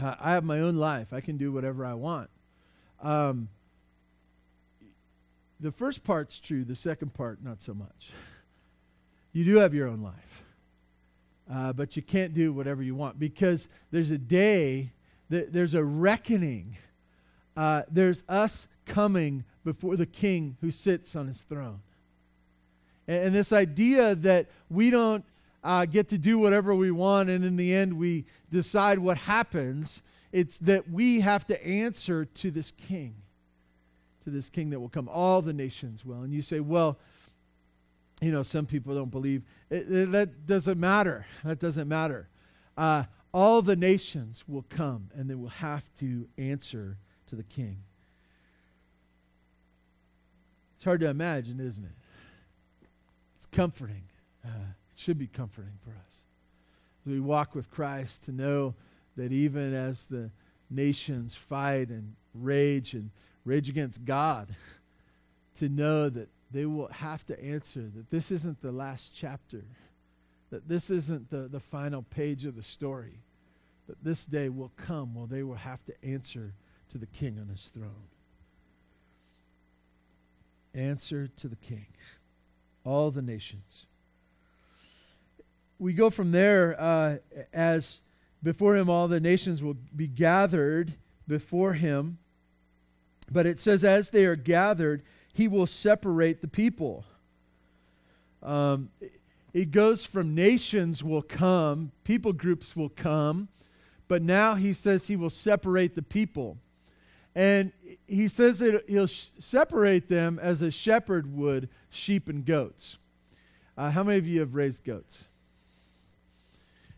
uh, 0.00 0.14
I 0.20 0.32
have 0.32 0.44
my 0.44 0.60
own 0.60 0.76
life. 0.76 1.12
I 1.12 1.20
can 1.20 1.36
do 1.36 1.52
whatever 1.52 1.84
I 1.84 1.94
want. 1.94 2.30
Um, 3.02 3.48
the 5.60 5.72
first 5.72 6.04
part's 6.04 6.38
true, 6.38 6.64
the 6.64 6.76
second 6.76 7.14
part, 7.14 7.42
not 7.42 7.62
so 7.62 7.74
much. 7.74 8.10
You 9.32 9.44
do 9.44 9.56
have 9.56 9.74
your 9.74 9.88
own 9.88 10.02
life. 10.02 10.42
Uh, 11.50 11.72
but 11.72 11.94
you 11.94 12.02
can't 12.02 12.34
do 12.34 12.52
whatever 12.52 12.82
you 12.82 12.94
want 12.94 13.20
because 13.20 13.68
there's 13.92 14.10
a 14.10 14.18
day, 14.18 14.90
that 15.30 15.52
there's 15.52 15.74
a 15.74 15.84
reckoning 15.84 16.76
uh, 17.56 17.82
there's 17.90 18.22
us 18.28 18.68
coming 18.84 19.44
before 19.64 19.96
the 19.96 20.06
king 20.06 20.56
who 20.60 20.70
sits 20.70 21.16
on 21.16 21.26
his 21.26 21.42
throne. 21.42 21.80
And, 23.08 23.26
and 23.26 23.34
this 23.34 23.52
idea 23.52 24.14
that 24.16 24.46
we 24.70 24.90
don't 24.90 25.24
uh, 25.64 25.86
get 25.86 26.08
to 26.10 26.18
do 26.18 26.38
whatever 26.38 26.74
we 26.74 26.90
want 26.90 27.30
and 27.30 27.44
in 27.44 27.56
the 27.56 27.74
end 27.74 27.98
we 27.98 28.26
decide 28.50 28.98
what 28.98 29.16
happens, 29.16 30.02
it's 30.32 30.58
that 30.58 30.90
we 30.90 31.20
have 31.20 31.46
to 31.46 31.66
answer 31.66 32.26
to 32.26 32.50
this 32.50 32.72
king, 32.72 33.14
to 34.26 34.30
this 34.30 34.50
king 34.50 34.70
that 34.70 34.80
will 34.80 34.88
come. 34.88 35.08
All 35.08 35.40
the 35.40 35.52
nations 35.52 36.04
will. 36.04 36.22
And 36.22 36.34
you 36.34 36.42
say, 36.42 36.58
well, 36.58 36.98
you 38.20 38.32
know, 38.32 38.42
some 38.42 38.66
people 38.66 38.92
don't 38.92 39.10
believe. 39.10 39.44
It, 39.70 39.88
it, 39.88 40.12
that 40.12 40.46
doesn't 40.46 40.80
matter. 40.80 41.26
That 41.44 41.60
doesn't 41.60 41.86
matter. 41.86 42.28
Uh, 42.76 43.04
all 43.32 43.62
the 43.62 43.76
nations 43.76 44.42
will 44.48 44.64
come 44.68 45.10
and 45.14 45.30
they 45.30 45.36
will 45.36 45.48
have 45.48 45.84
to 46.00 46.26
answer 46.36 46.98
to 47.28 47.36
the 47.36 47.44
king. 47.44 47.78
It's 50.74 50.84
hard 50.84 50.98
to 51.00 51.06
imagine, 51.06 51.60
isn't 51.60 51.84
it? 51.84 52.86
It's 53.36 53.46
comforting. 53.46 54.02
Uh, 54.44 54.48
it 54.92 54.98
should 54.98 55.18
be 55.18 55.28
comforting 55.28 55.78
for 55.84 55.90
us. 55.90 56.16
As 57.04 57.12
we 57.12 57.20
walk 57.20 57.54
with 57.54 57.70
Christ, 57.70 58.24
to 58.24 58.32
know 58.32 58.74
that 59.16 59.30
even 59.30 59.72
as 59.72 60.06
the 60.06 60.30
nations 60.68 61.36
fight 61.36 61.90
and 61.90 62.16
rage 62.34 62.92
and 62.94 63.10
rage 63.46 63.70
against 63.70 64.04
God, 64.04 64.54
to 65.56 65.70
know 65.70 66.10
that 66.10 66.28
they 66.50 66.66
will 66.66 66.88
have 66.88 67.24
to 67.26 67.42
answer 67.42 67.90
that 67.94 68.10
this 68.10 68.30
isn't 68.30 68.60
the 68.60 68.72
last 68.72 69.12
chapter, 69.16 69.64
that 70.50 70.68
this 70.68 70.90
isn't 70.90 71.30
the, 71.30 71.48
the 71.48 71.60
final 71.60 72.02
page 72.02 72.44
of 72.44 72.56
the 72.56 72.62
story, 72.62 73.20
that 73.86 74.02
this 74.04 74.26
day 74.26 74.48
will 74.48 74.72
come 74.76 75.14
where 75.14 75.26
they 75.26 75.42
will 75.42 75.54
have 75.54 75.82
to 75.86 76.04
answer 76.04 76.52
to 76.90 76.98
the 76.98 77.06
king 77.06 77.38
on 77.40 77.48
his 77.48 77.70
throne. 77.72 78.08
Answer 80.74 81.28
to 81.28 81.48
the 81.48 81.56
king. 81.56 81.86
All 82.84 83.10
the 83.10 83.22
nations. 83.22 83.86
We 85.78 85.92
go 85.92 86.10
from 86.10 86.32
there 86.32 86.76
uh, 86.78 87.16
as 87.52 88.00
before 88.42 88.76
him 88.76 88.88
all 88.88 89.08
the 89.08 89.20
nations 89.20 89.62
will 89.62 89.76
be 89.94 90.06
gathered 90.06 90.94
before 91.26 91.74
him. 91.74 92.18
But 93.30 93.46
it 93.46 93.58
says, 93.58 93.82
as 93.84 94.10
they 94.10 94.24
are 94.24 94.36
gathered, 94.36 95.02
he 95.32 95.48
will 95.48 95.66
separate 95.66 96.40
the 96.40 96.48
people. 96.48 97.04
Um, 98.42 98.90
it 99.52 99.70
goes 99.70 100.06
from 100.06 100.34
nations 100.34 101.02
will 101.02 101.22
come, 101.22 101.92
people 102.04 102.32
groups 102.32 102.76
will 102.76 102.90
come, 102.90 103.48
but 104.08 104.22
now 104.22 104.54
he 104.54 104.72
says 104.72 105.08
he 105.08 105.16
will 105.16 105.30
separate 105.30 105.94
the 105.94 106.02
people. 106.02 106.58
And 107.34 107.72
he 108.06 108.28
says 108.28 108.60
that 108.60 108.84
he'll 108.88 109.06
sh- 109.06 109.28
separate 109.38 110.08
them 110.08 110.38
as 110.40 110.62
a 110.62 110.70
shepherd 110.70 111.34
would 111.36 111.68
sheep 111.90 112.28
and 112.28 112.44
goats. 112.44 112.98
Uh, 113.76 113.90
how 113.90 114.02
many 114.02 114.18
of 114.18 114.26
you 114.26 114.40
have 114.40 114.54
raised 114.54 114.84
goats? 114.84 115.24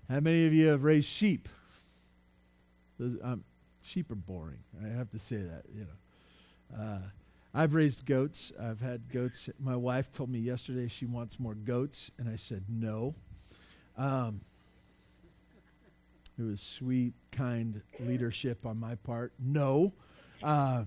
How 0.09 0.21
many 0.21 0.47
of 0.47 0.53
you 0.53 0.69
have 0.69 0.85
raised 0.85 1.09
sheep? 1.09 1.49
Those, 2.99 3.17
um, 3.23 3.45
sheep 3.83 4.11
are 4.11 4.17
boring. 4.17 4.59
I 4.85 4.89
have 4.89 5.11
to 5.11 5.19
say 5.19 5.37
that, 5.37 5.65
you 5.75 5.81
know. 5.81 5.87
Uh, 6.77 6.99
I've 7.55 7.75
raised 7.75 8.07
goats. 8.07 8.53
I've 8.61 8.81
had 8.81 9.11
goats. 9.11 9.49
My 9.59 9.77
wife 9.77 10.13
told 10.13 10.31
me 10.31 10.39
yesterday 10.39 10.89
she 10.89 11.07
wants 11.07 11.41
more 11.41 11.55
goats, 11.55 12.11
and 12.19 12.29
I 12.29 12.37
said 12.37 12.65
no. 12.69 13.15
Um, 13.97 14.43
it 16.39 16.43
was 16.43 16.61
sweet, 16.61 17.15
kind 17.33 17.81
leadership 17.99 18.65
on 18.65 18.79
my 18.79 18.95
part. 18.95 19.33
No. 19.41 19.93
Uh, 20.43 20.85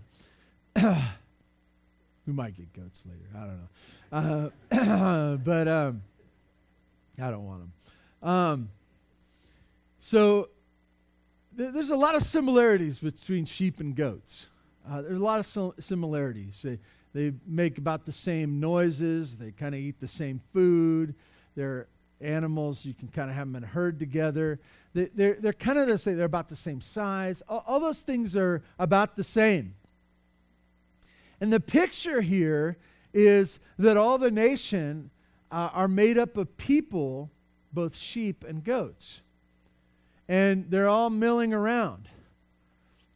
we 0.75 2.33
might 2.33 2.55
get 2.55 2.71
goats 2.73 3.03
later. 3.05 3.27
I 3.35 3.39
don't 3.47 3.59
know. 3.59 4.51
Uh, 4.71 5.35
but 5.43 5.67
um, 5.67 6.03
I 7.21 7.31
don't 7.31 7.45
want 7.45 7.61
them. 7.61 8.29
Um, 8.29 8.69
so 9.99 10.49
th- 11.57 11.73
there's 11.73 11.89
a 11.89 11.97
lot 11.97 12.15
of 12.15 12.23
similarities 12.23 12.99
between 12.99 13.45
sheep 13.45 13.79
and 13.79 13.95
goats. 13.95 14.47
Uh, 14.89 15.01
there's 15.01 15.19
a 15.19 15.23
lot 15.23 15.39
of 15.39 15.73
similarities. 15.79 16.61
They, 16.63 16.79
they 17.13 17.33
make 17.45 17.77
about 17.77 18.05
the 18.05 18.11
same 18.11 18.59
noises. 18.59 19.37
They 19.37 19.51
kind 19.51 19.75
of 19.75 19.81
eat 19.81 19.99
the 19.99 20.07
same 20.07 20.41
food. 20.53 21.15
They're 21.55 21.87
animals. 22.19 22.85
You 22.85 22.93
can 22.93 23.07
kind 23.09 23.29
of 23.29 23.35
have 23.35 23.47
them 23.47 23.55
in 23.57 23.63
a 23.63 23.67
herd 23.67 23.99
together. 23.99 24.59
They, 24.93 25.05
they're, 25.13 25.37
they're 25.39 25.53
kind 25.53 25.77
of 25.77 25.87
the 25.87 25.97
same. 25.97 26.17
They're 26.17 26.25
about 26.25 26.49
the 26.49 26.55
same 26.55 26.81
size. 26.81 27.41
All, 27.47 27.63
all 27.67 27.79
those 27.79 28.01
things 28.01 28.35
are 28.35 28.63
about 28.79 29.15
the 29.15 29.23
same. 29.23 29.75
And 31.39 31.51
the 31.51 31.59
picture 31.59 32.21
here 32.21 32.77
is 33.13 33.59
that 33.79 33.97
all 33.97 34.17
the 34.17 34.31
nation 34.31 35.09
uh, 35.51 35.69
are 35.73 35.87
made 35.87 36.17
up 36.17 36.37
of 36.37 36.55
people, 36.57 37.29
both 37.73 37.95
sheep 37.97 38.45
and 38.47 38.63
goats. 38.63 39.21
And 40.27 40.69
they're 40.69 40.87
all 40.87 41.09
milling 41.09 41.53
around. 41.53 42.07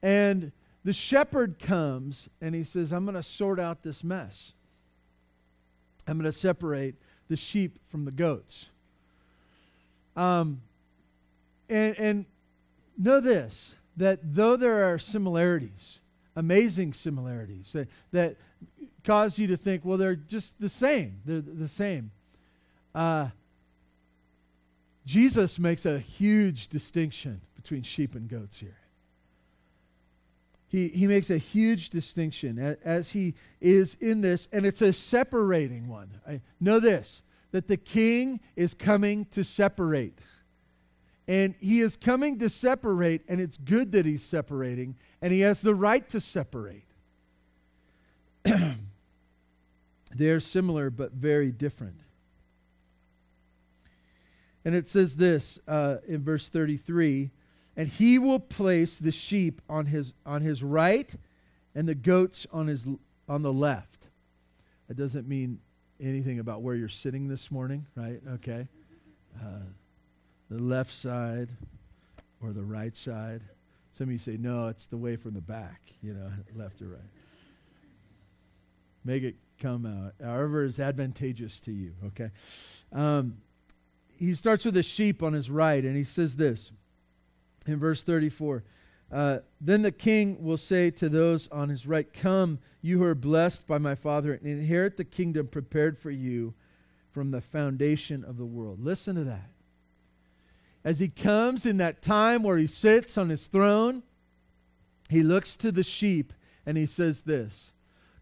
And 0.02 0.52
the 0.86 0.94
shepherd 0.94 1.58
comes 1.58 2.30
and 2.40 2.54
he 2.54 2.64
says, 2.64 2.94
I'm 2.94 3.06
going 3.06 3.16
to 3.16 3.24
sort 3.24 3.60
out 3.60 3.82
this 3.82 4.04
mess. 4.04 4.54
I'm 6.08 6.20
going 6.20 6.32
to 6.32 6.38
separate 6.38 6.94
the 7.28 7.36
sheep 7.36 7.80
from 7.90 8.06
the 8.06 8.12
goats. 8.12 8.68
Um, 10.16 10.62
and, 11.68 11.98
and 11.98 12.26
know 12.98 13.20
this 13.20 13.76
that 13.98 14.20
though 14.24 14.56
there 14.56 14.86
are 14.86 15.00
similarities, 15.00 16.02
amazing 16.36 16.94
similarities 16.94 17.72
that, 17.74 17.88
that 18.12 18.36
cause 19.04 19.40
you 19.40 19.48
to 19.48 19.58
think, 19.58 19.84
well, 19.84 19.98
they're 19.98 20.16
just 20.16 20.60
the 20.60 20.70
same, 20.70 21.20
they're 21.26 21.42
the 21.42 21.68
same. 21.68 22.12
Uh, 22.94 23.30
Jesus 25.04 25.58
makes 25.58 25.84
a 25.86 25.98
huge 25.98 26.68
distinction 26.68 27.42
between 27.56 27.82
sheep 27.82 28.14
and 28.14 28.30
goats 28.30 28.58
here. 28.58 28.78
He, 30.76 30.90
he 30.90 31.08
makes 31.08 31.30
a 31.30 31.38
huge 31.38 31.90
distinction 31.90 32.60
as, 32.60 32.76
as 32.84 33.12
he 33.12 33.34
is 33.62 33.96
in 34.02 34.20
this, 34.20 34.50
and 34.52 34.66
it's 34.66 34.82
a 34.82 34.92
separating 34.92 35.88
one. 35.88 36.10
I 36.28 36.42
know 36.60 36.82
this 36.82 37.22
that 37.52 37.70
the 37.70 37.78
king 37.78 38.42
is 38.58 38.74
coming 38.74 39.24
to 39.32 39.46
separate. 39.46 40.20
And 41.30 41.56
he 41.62 41.80
is 41.80 41.96
coming 41.96 42.40
to 42.40 42.50
separate, 42.50 43.22
and 43.30 43.40
it's 43.40 43.56
good 43.56 43.94
that 43.94 44.06
he's 44.06 44.22
separating, 44.22 44.98
and 45.22 45.32
he 45.32 45.40
has 45.40 45.62
the 45.62 45.74
right 45.74 46.10
to 46.10 46.20
separate. 46.20 46.90
They're 50.12 50.42
similar 50.42 50.90
but 50.90 51.14
very 51.14 51.54
different. 51.54 52.02
And 54.66 54.76
it 54.76 54.90
says 54.90 55.16
this 55.16 55.58
uh, 55.70 56.00
in 56.06 56.22
verse 56.22 56.50
33 56.50 57.32
and 57.78 57.88
he 57.88 58.18
will 58.18 58.40
place 58.40 58.98
the 58.98 59.12
sheep 59.12 59.62
on 59.70 59.88
his, 59.88 60.14
on 60.26 60.42
his 60.42 60.64
right 60.64 61.10
and 61.74 61.88
the 61.88 61.96
goats 61.96 62.48
on, 62.52 62.68
his, 62.68 62.86
on 63.28 63.42
the 63.42 63.52
left. 63.52 64.08
That 64.88 64.98
doesn't 64.98 65.28
mean 65.28 65.60
anything 66.00 66.40
about 66.40 66.62
where 66.62 66.76
you're 66.76 66.88
sitting 66.90 67.28
this 67.28 67.52
morning, 67.52 67.86
right? 67.96 68.22
Okay. 68.36 68.68
Uh, 69.38 69.64
the 70.50 70.60
left 70.60 70.96
side 70.96 71.50
or 72.42 72.54
the 72.54 72.64
right 72.64 72.96
side. 72.96 73.42
Some 73.92 74.08
of 74.08 74.14
you 74.14 74.20
say, 74.20 74.38
no, 74.38 74.68
it's 74.68 74.88
the 74.88 74.98
way 74.98 75.16
from 75.16 75.34
the 75.34 75.42
back, 75.42 75.82
you 76.02 76.14
know, 76.14 76.30
left 76.56 76.82
or 76.82 76.88
right. 76.88 77.00
Make 79.04 79.24
it 79.24 79.36
come 79.60 79.86
out, 79.86 80.14
however 80.24 80.64
is 80.64 80.80
advantageous 80.80 81.60
to 81.62 81.72
you, 81.72 81.94
okay? 82.08 82.32
Um, 82.92 83.38
he 84.18 84.34
starts 84.34 84.66
with 84.66 84.74
the 84.74 84.84
sheep 84.84 85.24
on 85.24 85.34
his 85.34 85.50
right, 85.50 85.84
and 85.84 85.96
he 85.96 86.04
says 86.04 86.36
this 86.36 86.72
in 87.66 87.80
verse 87.80 88.04
34. 88.04 88.64
Uh, 89.12 89.40
then 89.62 89.82
the 89.82 89.92
king 89.92 90.44
will 90.44 90.58
say 90.58 90.90
to 90.92 91.10
those 91.10 91.48
on 91.50 91.70
his 91.70 91.86
right, 91.86 92.12
Come, 92.12 92.60
you 92.82 92.98
who 92.98 93.04
are 93.06 93.16
blessed 93.16 93.68
by 93.68 93.78
my 93.78 93.96
Father, 93.96 94.34
and 94.34 94.46
inherit 94.46 94.98
the 94.98 95.04
kingdom 95.04 95.48
prepared 95.48 95.98
for 95.98 96.12
you 96.12 96.54
from 97.12 97.32
the 97.32 97.42
foundation 97.42 98.24
of 98.24 98.38
the 98.38 98.46
world. 98.46 98.84
Listen 98.84 99.16
to 99.16 99.24
that. 99.24 99.50
As 100.84 101.00
he 101.00 101.08
comes 101.08 101.66
in 101.66 101.78
that 101.78 102.02
time 102.02 102.44
where 102.44 102.58
he 102.58 102.68
sits 102.68 103.18
on 103.18 103.30
his 103.30 103.48
throne, 103.48 104.04
he 105.10 105.24
looks 105.24 105.56
to 105.58 105.72
the 105.72 105.84
sheep 105.84 106.34
and 106.66 106.78
he 106.78 106.86
says 106.86 107.22
this 107.22 107.72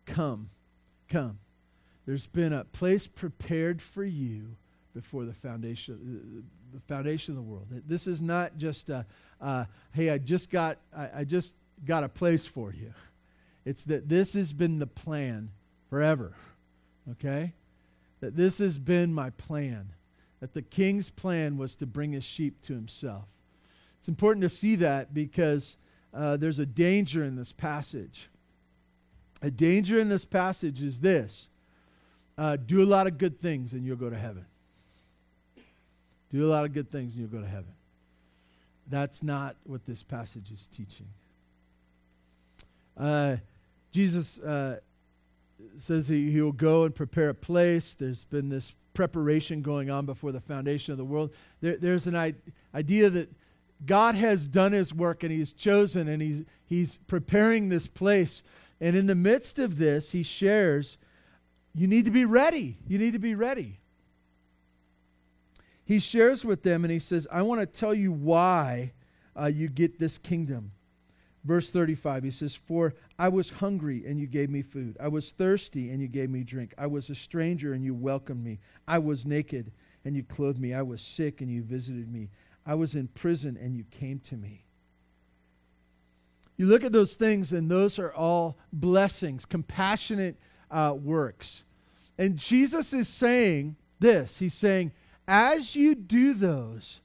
Come, 0.06 0.50
come. 1.10 1.40
There's 2.06 2.28
been 2.28 2.54
a 2.54 2.66
place 2.66 3.08
prepared 3.08 3.82
for 3.82 4.04
you 4.04 4.58
before 4.94 5.26
the 5.26 5.34
foundation, 5.34 6.44
the 6.74 6.80
foundation 6.82 7.34
of 7.34 7.36
the 7.38 7.42
world. 7.42 7.68
This 7.88 8.08
is 8.08 8.22
not 8.22 8.58
just 8.58 8.90
a, 8.90 9.06
uh, 9.42 9.66
hey, 9.94 10.10
I 10.10 10.18
just 10.18 10.50
got, 10.50 10.78
I, 10.96 11.10
I 11.16 11.24
just 11.24 11.56
got 11.86 12.04
a 12.04 12.10
place 12.10 12.46
for 12.46 12.72
you. 12.72 12.94
It's 13.66 13.84
that 13.86 14.10
this 14.10 14.34
has 14.34 14.54
been 14.54 14.80
the 14.80 14.88
plan 14.88 15.50
forever. 15.90 16.34
Okay, 17.12 17.54
that 18.22 18.36
this 18.38 18.60
has 18.60 18.78
been 18.78 19.14
my 19.14 19.30
plan. 19.32 19.90
That 20.40 20.54
the 20.54 20.62
king's 20.62 21.10
plan 21.10 21.58
was 21.58 21.76
to 21.78 21.86
bring 21.86 22.14
his 22.14 22.24
sheep 22.24 22.62
to 22.64 22.74
himself. 22.74 23.26
It's 24.00 24.08
important 24.08 24.44
to 24.44 24.50
see 24.50 24.76
that 24.78 25.14
because 25.14 25.78
uh, 26.14 26.38
there's 26.38 26.60
a 26.60 26.66
danger 26.66 27.24
in 27.24 27.36
this 27.36 27.52
passage. 27.52 28.30
A 29.42 29.52
danger 29.52 30.00
in 30.00 30.10
this 30.10 30.26
passage 30.26 30.82
is 30.82 31.00
this 31.00 31.50
uh, 32.38 32.58
do 32.58 32.82
a 32.82 32.86
lot 32.86 33.08
of 33.08 33.18
good 33.18 33.40
things 33.40 33.74
and 33.74 33.86
you'll 33.86 33.96
go 33.98 34.10
to 34.10 34.18
heaven. 34.18 34.46
Do 36.34 36.46
a 36.46 36.50
lot 36.50 36.66
of 36.66 36.74
good 36.74 36.92
things 36.92 37.14
and 37.14 37.22
you'll 37.22 37.30
go 37.30 37.42
to 37.42 37.48
heaven. 37.48 37.74
That's 38.90 39.22
not 39.22 39.56
what 39.66 39.86
this 39.86 40.02
passage 40.02 40.52
is 40.52 40.68
teaching. 40.68 41.06
Uh, 42.98 43.38
Jesus 43.92 44.40
uh, 44.40 44.80
says 45.78 46.08
he, 46.08 46.32
he 46.32 46.42
will 46.42 46.52
go 46.52 46.86
and 46.86 46.96
prepare 46.96 47.30
a 47.30 47.36
place. 47.36 47.94
There's 47.94 48.24
been 48.24 48.50
this 48.50 48.74
preparation 48.96 49.62
going 49.62 49.92
on 49.92 50.08
before 50.08 50.32
the 50.32 50.42
foundation 50.42 50.92
of 50.92 50.98
the 50.98 51.06
world. 51.06 51.32
There, 51.62 51.78
there's 51.78 52.08
an 52.08 52.16
I- 52.16 52.34
idea 52.74 53.12
that 53.12 53.32
God 53.86 54.16
has 54.16 54.48
done 54.48 54.72
his 54.72 54.92
work 54.92 55.22
and 55.22 55.32
he's 55.32 55.54
chosen 55.54 56.08
and 56.08 56.20
he's, 56.20 56.44
he's 56.66 56.98
preparing 57.06 57.70
this 57.70 57.88
place. 57.88 58.42
And 58.82 58.96
in 58.96 59.06
the 59.06 59.16
midst 59.16 59.60
of 59.60 59.78
this, 59.78 60.12
he 60.12 60.24
shares, 60.24 60.98
you 61.76 61.86
need 61.86 62.06
to 62.06 62.12
be 62.12 62.26
ready. 62.26 62.80
You 62.88 62.98
need 62.98 63.14
to 63.14 63.20
be 63.20 63.36
ready 63.36 63.80
he 65.86 66.00
shares 66.00 66.46
with 66.46 66.64
them 66.64 66.84
and 66.84 66.92
he 66.92 67.00
says, 67.00 67.28
I 67.32 67.42
want 67.42 67.62
to 67.62 67.66
tell 67.66 67.94
you 67.94 68.12
why 68.12 68.94
uh, 69.40 69.48
you 69.48 69.68
get 69.68 70.00
this 70.00 70.18
kingdom. 70.18 70.72
Verse 71.44 71.70
35, 71.70 72.24
he 72.24 72.32
says, 72.32 72.56
For 72.56 72.94
I 73.20 73.28
was 73.28 73.50
hungry 73.50 74.04
and 74.08 74.18
you 74.18 74.28
gave 74.28 74.50
me 74.50 74.62
food. 74.62 74.96
I 75.00 75.10
was 75.10 75.32
thirsty 75.32 75.90
and 75.90 76.02
you 76.02 76.08
gave 76.08 76.30
me 76.30 76.44
drink. 76.44 76.74
I 76.78 76.88
was 76.88 77.10
a 77.10 77.16
stranger 77.16 77.74
and 77.74 77.84
you 77.84 77.94
welcomed 77.94 78.44
me. 78.44 78.60
I 78.88 79.00
was 79.00 79.26
naked 79.26 79.72
and 80.06 80.16
you 80.16 80.24
clothed 80.24 80.60
me. 80.60 80.74
I 80.74 80.84
was 80.84 81.02
sick 81.02 81.42
and 81.42 81.52
you 81.52 81.62
visited 81.62 82.12
me. 82.12 82.30
I 82.66 82.76
was 82.76 82.96
in 82.96 83.10
prison 83.10 83.58
and 83.62 83.76
you 83.76 83.84
came 83.92 84.20
to 84.20 84.38
me. 84.38 84.64
You 86.56 86.68
look 86.68 86.84
at 86.84 86.92
those 86.92 87.16
things, 87.16 87.52
and 87.52 87.70
those 87.70 87.98
are 87.98 88.14
all 88.14 88.58
blessings, 88.72 89.44
compassionate 89.44 90.38
uh, 90.70 90.96
works. 90.96 91.64
And 92.18 92.38
Jesus 92.38 92.94
is 92.94 93.08
saying 93.08 93.76
this 94.00 94.38
He's 94.38 94.54
saying, 94.54 94.92
as 95.28 95.76
you 95.76 95.96
do 95.96 96.34
those, 96.34 97.00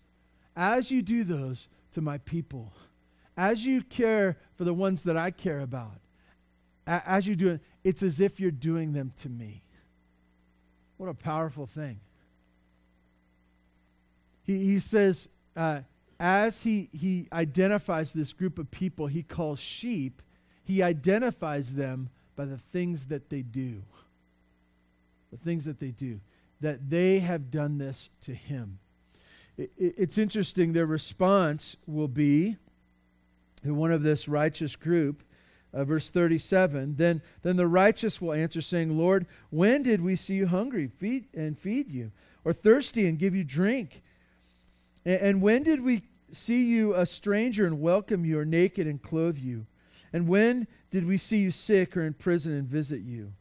as 0.56 0.90
you 0.90 1.02
do 1.02 1.24
those 1.24 1.68
to 1.92 2.00
my 2.00 2.18
people, 2.18 2.72
as 3.36 3.64
you 3.64 3.82
care 3.82 4.36
for 4.56 4.64
the 4.64 4.74
ones 4.74 5.04
that 5.04 5.16
I 5.16 5.30
care 5.30 5.60
about, 5.60 6.00
as 6.86 7.26
you 7.26 7.36
do 7.36 7.48
it, 7.50 7.60
it's 7.84 8.02
as 8.02 8.20
if 8.20 8.40
you're 8.40 8.50
doing 8.50 8.92
them 8.92 9.12
to 9.22 9.28
me. 9.28 9.62
What 10.96 11.08
a 11.08 11.14
powerful 11.14 11.66
thing. 11.66 12.00
He, 14.42 14.64
he 14.64 14.78
says, 14.78 15.28
uh, 15.56 15.82
as 16.18 16.62
he, 16.62 16.88
he 16.92 17.28
identifies 17.32 18.12
this 18.12 18.32
group 18.32 18.58
of 18.58 18.70
people 18.70 19.06
he 19.06 19.22
calls 19.22 19.60
sheep, 19.60 20.22
he 20.64 20.82
identifies 20.82 21.74
them 21.74 22.08
by 22.34 22.46
the 22.46 22.58
things 22.58 23.06
that 23.06 23.30
they 23.30 23.42
do. 23.42 23.82
The 25.30 25.36
things 25.36 25.66
that 25.66 25.78
they 25.78 25.90
do 25.90 26.20
that 26.60 26.90
they 26.90 27.20
have 27.20 27.50
done 27.50 27.78
this 27.78 28.08
to 28.22 28.34
him. 28.34 28.78
It, 29.56 29.72
it, 29.76 29.94
it's 29.98 30.18
interesting, 30.18 30.72
their 30.72 30.86
response 30.86 31.76
will 31.86 32.08
be 32.08 32.56
in 33.64 33.76
one 33.76 33.92
of 33.92 34.02
this 34.02 34.28
righteous 34.28 34.76
group. 34.76 35.22
Uh, 35.70 35.84
verse 35.84 36.08
37 36.08 36.94
then 36.96 37.20
then 37.42 37.56
the 37.56 37.66
righteous 37.66 38.22
will 38.22 38.32
answer 38.32 38.62
saying 38.62 38.96
lord 38.96 39.26
when 39.50 39.82
did 39.82 40.00
we 40.00 40.16
see 40.16 40.32
you 40.32 40.46
hungry 40.46 40.86
feed 40.86 41.26
and 41.34 41.58
feed 41.58 41.90
you 41.90 42.10
or 42.42 42.54
thirsty 42.54 43.06
and 43.06 43.18
give 43.18 43.34
you 43.34 43.44
drink 43.44 44.02
and, 45.04 45.20
and 45.20 45.42
when 45.42 45.62
did 45.62 45.82
we 45.82 46.00
see 46.32 46.64
you 46.64 46.94
a 46.94 47.04
stranger 47.04 47.66
and 47.66 47.82
welcome 47.82 48.24
you 48.24 48.38
or 48.38 48.46
naked 48.46 48.86
and 48.86 49.02
clothe 49.02 49.36
you 49.36 49.66
and 50.10 50.26
when 50.26 50.66
did 50.90 51.06
we 51.06 51.18
see 51.18 51.36
you 51.36 51.50
sick 51.50 51.94
or 51.98 52.02
in 52.02 52.14
prison 52.14 52.54
and 52.54 52.66
visit 52.66 53.02
you 53.02 53.34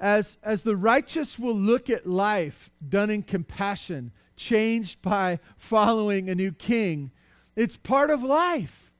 as, 0.00 0.38
as 0.42 0.62
the 0.62 0.76
righteous 0.76 1.38
will 1.38 1.56
look 1.56 1.90
at 1.90 2.06
life 2.06 2.70
done 2.86 3.10
in 3.10 3.22
compassion, 3.22 4.12
changed 4.36 5.02
by 5.02 5.40
following 5.56 6.30
a 6.30 6.34
new 6.34 6.52
king, 6.52 7.10
it's 7.56 7.76
part 7.76 8.10
of 8.10 8.22
life. 8.22 8.92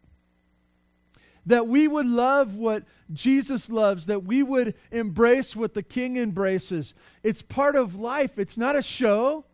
That 1.47 1.67
we 1.67 1.89
would 1.89 2.07
love 2.07 2.57
what 2.57 2.83
Jesus 3.13 3.71
loves, 3.71 4.07
that 4.07 4.25
we 4.25 4.43
would 4.43 4.75
embrace 4.91 5.57
what 5.57 5.75
the 5.75 5.83
king 5.83 6.17
embraces. 6.17 6.93
It's 7.23 7.41
part 7.41 7.77
of 7.77 7.95
life, 7.95 8.39
it's 8.39 8.59
not 8.59 8.77
a 8.77 8.83
show. 8.83 9.45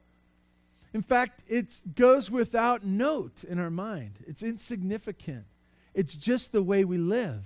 In 0.93 1.03
fact, 1.03 1.43
it 1.49 1.83
goes 1.95 2.31
without 2.31 2.85
note 2.85 3.45
in 3.45 3.59
our 3.59 3.71
mind, 3.71 4.21
it's 4.27 4.43
insignificant. 4.43 5.45
It's 5.93 6.15
just 6.15 6.51
the 6.51 6.63
way 6.63 6.85
we 6.85 6.99
live. 6.99 7.45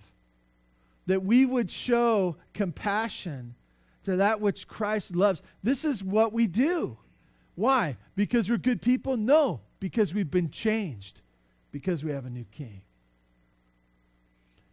That 1.07 1.25
we 1.25 1.45
would 1.45 1.71
show 1.71 2.37
compassion 2.55 3.55
to 4.09 4.17
that 4.17 4.41
which 4.41 4.67
Christ 4.67 5.15
loves. 5.15 5.43
This 5.63 5.85
is 5.85 6.03
what 6.03 6.33
we 6.33 6.47
do. 6.47 6.97
Why? 7.57 7.99
Because 8.17 8.49
we're 8.49 8.57
good 8.57 8.81
people? 8.81 9.19
No, 9.19 9.61
because 9.81 10.15
we've 10.15 10.31
been 10.31 10.49
changed, 10.49 11.21
because 11.73 12.03
we 12.03 12.11
have 12.13 12.25
a 12.25 12.31
new 12.31 12.47
king. 12.51 12.81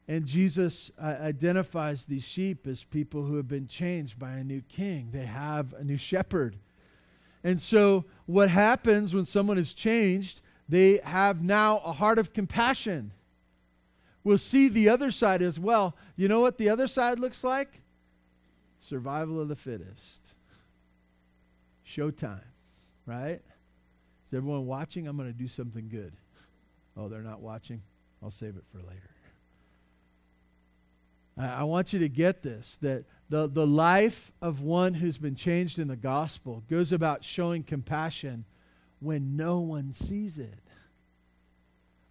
And 0.08 0.26
Jesus 0.26 0.90
uh, 0.98 1.18
identifies 1.20 2.06
these 2.06 2.24
sheep 2.24 2.66
as 2.66 2.86
people 2.86 3.26
who 3.26 3.36
have 3.36 3.50
been 3.50 3.68
changed 3.68 4.18
by 4.18 4.36
a 4.36 4.44
new 4.44 4.62
king. 4.62 5.10
They 5.12 5.26
have 5.26 5.74
a 5.74 5.84
new 5.84 5.98
shepherd. 5.98 6.56
And 7.44 7.60
so, 7.60 8.06
what 8.26 8.50
happens 8.50 9.14
when 9.14 9.26
someone 9.26 9.58
is 9.58 9.74
changed, 9.74 10.42
they 10.70 11.02
have 11.04 11.44
now 11.44 11.80
a 11.80 11.92
heart 11.92 12.20
of 12.20 12.32
compassion. 12.32 13.12
We'll 14.24 14.38
see 14.38 14.70
the 14.70 14.88
other 14.88 15.12
side 15.12 15.42
as 15.42 15.60
well. 15.60 15.94
You 16.16 16.30
know 16.30 16.40
what 16.40 16.58
the 16.58 16.70
other 16.70 16.88
side 16.88 17.20
looks 17.20 17.44
like? 17.44 17.82
Survival 18.80 19.42
of 19.42 19.48
the 19.48 19.56
fittest. 19.56 20.36
Showtime, 21.88 22.42
right? 23.06 23.42
Is 24.26 24.34
everyone 24.34 24.66
watching? 24.66 25.08
I'm 25.08 25.18
going 25.18 25.32
to 25.32 25.38
do 25.38 25.48
something 25.48 25.88
good. 25.90 26.14
Oh, 26.98 27.08
they're 27.10 27.22
not 27.22 27.42
watching? 27.42 27.82
I'll 28.24 28.32
save 28.32 28.56
it 28.56 28.64
for 28.72 28.80
later. 28.80 29.16
I, 31.38 31.64
want 31.64 31.92
you 31.92 32.00
to 32.00 32.08
get 32.08 32.44
this 32.44 32.78
that 32.82 33.04
the, 33.30 33.48
the 33.48 33.68
life 33.68 34.32
of 34.42 34.62
one 34.62 34.94
who's 34.94 35.18
been 35.18 35.36
changed 35.36 35.80
in 35.80 35.90
the 35.90 35.98
gospel 35.98 36.64
goes 36.70 36.94
about 36.94 37.26
showing 37.26 37.64
compassion 37.64 38.46
when 39.00 39.36
no 39.36 39.60
one 39.60 39.92
sees 39.92 40.38
it. 40.38 40.60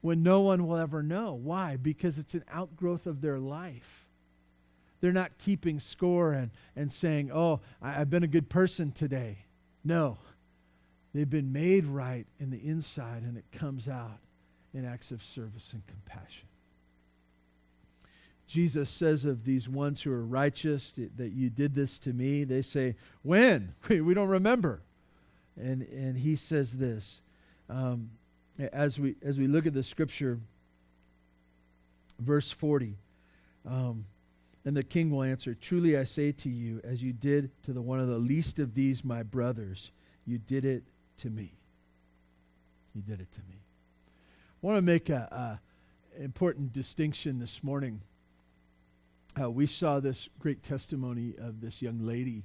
When 0.03 0.23
no 0.23 0.43
one 0.43 0.67
will 0.67 0.77
ever 0.77 1.03
know. 1.03 1.33
Why? 1.33 1.77
Because 1.77 2.19
it's 2.19 2.35
an 2.35 2.45
outgrowth 2.53 3.07
of 3.07 3.23
their 3.23 3.39
life. 3.39 4.04
They're 5.05 5.13
not 5.13 5.37
keeping 5.37 5.81
score 5.81 6.33
and, 6.33 6.51
and 6.75 6.91
saying, 6.91 7.31
oh, 7.31 7.61
I, 7.83 8.01
I've 8.01 8.09
been 8.09 8.23
a 8.23 8.27
good 8.27 8.49
person 8.49 8.91
today. 8.91 9.37
No. 9.85 10.17
They've 11.13 11.29
been 11.29 11.53
made 11.53 11.85
right 11.85 12.27
in 12.41 12.49
the 12.49 12.57
inside, 12.57 13.23
and 13.23 13.37
it 13.37 13.45
comes 13.53 13.87
out 13.87 14.21
in 14.73 14.87
acts 14.87 15.11
of 15.11 15.23
service 15.23 15.75
and 15.75 15.83
compassion. 15.87 16.49
Jesus 18.47 18.89
says 18.89 19.27
of 19.27 19.45
these 19.45 19.69
ones 19.69 20.01
who 20.01 20.11
are 20.11 20.25
righteous 20.25 20.99
that 21.17 21.33
you 21.33 21.51
did 21.51 21.75
this 21.75 21.99
to 21.99 22.15
me. 22.15 22.45
They 22.45 22.63
say, 22.63 22.97
When? 23.21 23.75
We 23.91 24.15
don't 24.15 24.29
remember. 24.29 24.81
And, 25.55 25.83
and 25.83 26.17
he 26.17 26.35
says 26.35 26.79
this 26.79 27.21
um, 27.69 28.09
as, 28.73 28.99
we, 28.99 29.17
as 29.23 29.39
we 29.39 29.49
look 29.49 29.67
at 29.67 29.75
the 29.75 29.83
scripture, 29.83 30.41
verse 32.19 32.51
40. 32.51 32.97
Um, 33.69 34.07
and 34.65 34.77
the 34.77 34.83
king 34.83 35.11
will 35.11 35.23
answer, 35.23 35.55
Truly 35.55 35.97
I 35.97 36.05
say 36.05 36.33
to 36.33 36.49
you, 36.49 36.81
as 36.85 37.03
you 37.03 37.13
did 37.13 37.51
to 37.65 37.73
the 37.73 37.83
one 37.83 38.01
of 38.01 38.09
the 38.09 38.19
least 38.19 38.59
of 38.59 38.75
these 38.75 39.05
my 39.05 39.23
brothers, 39.23 39.91
you 40.25 40.39
did 40.39 40.65
it 40.65 40.85
to 41.19 41.31
me. 41.31 41.53
You 42.95 43.03
did 43.03 43.21
it 43.21 43.31
to 43.33 43.41
me. 43.41 43.57
I 44.63 44.67
want 44.67 44.79
to 44.79 44.83
make 44.83 45.09
an 45.11 45.59
important 46.19 46.73
distinction 46.73 47.39
this 47.39 47.63
morning 47.63 48.01
uh, 49.41 49.51
we 49.51 49.67
saw 49.67 50.01
this 50.01 50.29
great 50.39 50.63
testimony 50.63 51.35
of 51.39 51.61
this 51.61 51.83
young 51.83 51.99
lady 51.99 52.45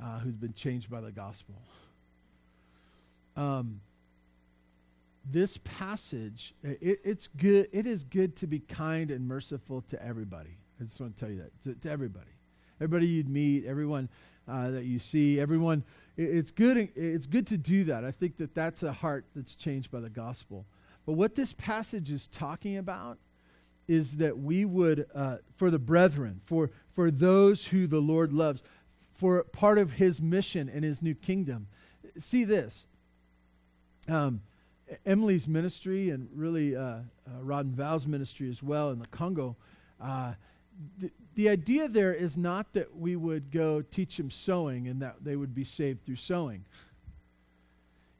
uh, 0.00 0.20
who's 0.20 0.36
been 0.36 0.52
changed 0.52 0.88
by 0.88 1.00
the 1.00 1.10
gospel. 1.10 1.56
Um, 3.36 3.80
this 5.28 5.58
passage, 5.58 6.54
it, 6.62 7.00
it's 7.04 7.28
good. 7.28 7.68
It 7.72 7.86
is 7.86 8.04
good 8.04 8.36
to 8.36 8.46
be 8.46 8.60
kind 8.60 9.10
and 9.10 9.26
merciful 9.26 9.82
to 9.82 10.04
everybody. 10.04 10.58
I 10.80 10.84
just 10.84 11.00
want 11.00 11.16
to 11.16 11.24
tell 11.24 11.32
you 11.32 11.42
that 11.42 11.62
to, 11.64 11.74
to 11.80 11.90
everybody, 11.90 12.30
everybody 12.80 13.06
you'd 13.06 13.28
meet, 13.28 13.64
everyone 13.66 14.08
uh, 14.48 14.70
that 14.70 14.84
you 14.84 14.98
see, 14.98 15.40
everyone. 15.40 15.84
It, 16.16 16.24
it's 16.24 16.50
good. 16.50 16.90
It's 16.96 17.26
good 17.26 17.46
to 17.48 17.56
do 17.56 17.84
that. 17.84 18.04
I 18.04 18.10
think 18.10 18.36
that 18.38 18.54
that's 18.54 18.82
a 18.82 18.92
heart 18.92 19.24
that's 19.34 19.54
changed 19.54 19.90
by 19.90 20.00
the 20.00 20.10
gospel. 20.10 20.66
But 21.06 21.12
what 21.12 21.34
this 21.34 21.52
passage 21.52 22.10
is 22.10 22.28
talking 22.28 22.76
about 22.76 23.18
is 23.88 24.16
that 24.16 24.38
we 24.38 24.64
would, 24.64 25.06
uh, 25.14 25.38
for 25.56 25.70
the 25.70 25.78
brethren, 25.78 26.40
for, 26.46 26.70
for 26.94 27.10
those 27.10 27.66
who 27.66 27.86
the 27.86 28.00
Lord 28.00 28.32
loves, 28.32 28.62
for 29.14 29.42
part 29.44 29.78
of 29.78 29.92
his 29.92 30.20
mission 30.20 30.68
and 30.68 30.84
his 30.84 31.02
new 31.02 31.14
kingdom. 31.14 31.66
See 32.18 32.44
this. 32.44 32.86
Um, 34.08 34.42
Emily's 35.06 35.48
ministry 35.48 36.10
and 36.10 36.28
really 36.34 36.76
uh, 36.76 36.80
uh, 36.82 37.00
Rod 37.40 37.66
and 37.66 37.74
Val's 37.74 38.06
ministry 38.06 38.48
as 38.48 38.62
well 38.62 38.90
in 38.90 38.98
the 38.98 39.06
Congo, 39.06 39.56
uh, 40.00 40.34
the, 41.34 41.48
idea 41.48 41.88
there 41.88 42.12
is 42.12 42.36
not 42.36 42.72
that 42.74 42.96
we 42.96 43.16
would 43.16 43.50
go 43.50 43.82
teach 43.82 44.16
them 44.16 44.30
sewing 44.30 44.88
and 44.88 45.00
that 45.02 45.16
they 45.22 45.36
would 45.36 45.54
be 45.54 45.64
saved 45.64 46.04
through 46.04 46.16
sewing. 46.16 46.64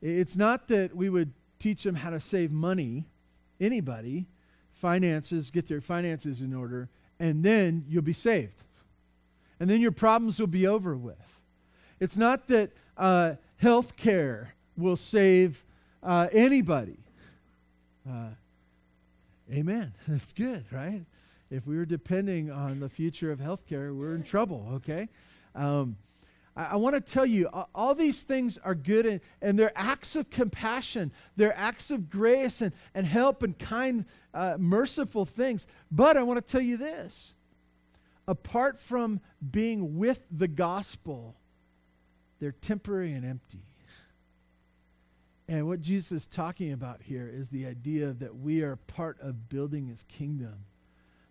It's 0.01 0.37
not 0.37 0.69
that 0.69 0.97
we 0.97 1.09
would 1.09 1.33
teach 1.59 1.85
them 1.85 1.95
how 1.95 2.11
to 2.11 2.21
save 2.21 2.51
money, 2.51 3.05
anybody, 3.61 4.27
finances, 4.73 5.51
get 5.51 5.69
their 5.69 5.81
finances 5.81 6.41
in 6.41 6.53
order, 6.53 6.89
and 7.21 7.45
then 7.45 7.85
you'll 7.89 8.03
be 8.03 8.13
saved. 8.13 8.65
And 9.61 9.71
then 9.71 9.81
your 9.81 9.93
problems 9.93 10.41
will 10.41 10.49
be 10.49 10.67
over 10.67 10.97
with. 10.97 11.41
It's 12.01 12.17
not 12.17 12.49
that 12.49 12.73
uh, 12.97 13.35
health 13.59 13.97
care 13.97 14.55
will 14.77 14.97
save 14.97 15.65
uh, 16.03 16.29
anybody. 16.33 16.99
Uh, 18.09 18.31
amen. 19.53 19.95
That's 20.09 20.33
good, 20.33 20.65
right? 20.73 21.03
If 21.53 21.67
we 21.67 21.77
were 21.77 21.85
depending 21.85 22.51
on 22.51 22.81
the 22.81 22.89
future 22.89 23.31
of 23.31 23.39
healthcare, 23.39 23.95
we're 23.95 24.15
in 24.15 24.23
trouble, 24.23 24.67
okay? 24.77 25.11
Um, 25.55 25.97
I, 26.57 26.65
I 26.65 26.77
want 26.77 26.95
to 26.95 27.01
tell 27.01 27.27
you, 27.27 27.47
all 27.75 27.95
these 27.95 28.23
things 28.23 28.57
are 28.57 28.75
good 28.75 29.05
and, 29.05 29.21
and 29.43 29.59
they're 29.59 29.73
acts 29.77 30.17
of 30.17 30.31
compassion. 30.31 31.13
They're 31.37 31.55
acts 31.55 31.91
of 31.91 32.09
grace 32.09 32.63
and, 32.63 32.73
and 32.95 33.07
help 33.07 33.43
and 33.43 33.59
kind, 33.59 34.07
uh, 34.33 34.57
merciful 34.59 35.27
things. 35.27 35.67
But 35.91 36.17
I 36.17 36.23
want 36.23 36.39
to 36.39 36.51
tell 36.51 36.63
you 36.63 36.79
this 36.79 37.35
apart 38.27 38.81
from 38.81 39.21
being 39.51 39.99
with 39.99 40.21
the 40.31 40.49
gospel, 40.49 41.35
they're 42.41 42.53
temporary 42.53 43.13
and 43.13 43.27
empty. 43.27 43.67
And 45.49 45.67
what 45.67 45.83
Jesus 45.83 46.13
is 46.13 46.27
talking 46.27 46.73
about 46.73 47.03
here 47.03 47.31
is 47.31 47.51
the 47.51 47.67
idea 47.67 48.15
that 48.15 48.37
we 48.37 48.63
are 48.63 48.77
part 48.77 49.21
of 49.21 49.51
building 49.51 49.89
his 49.89 50.05
kingdom. 50.05 50.65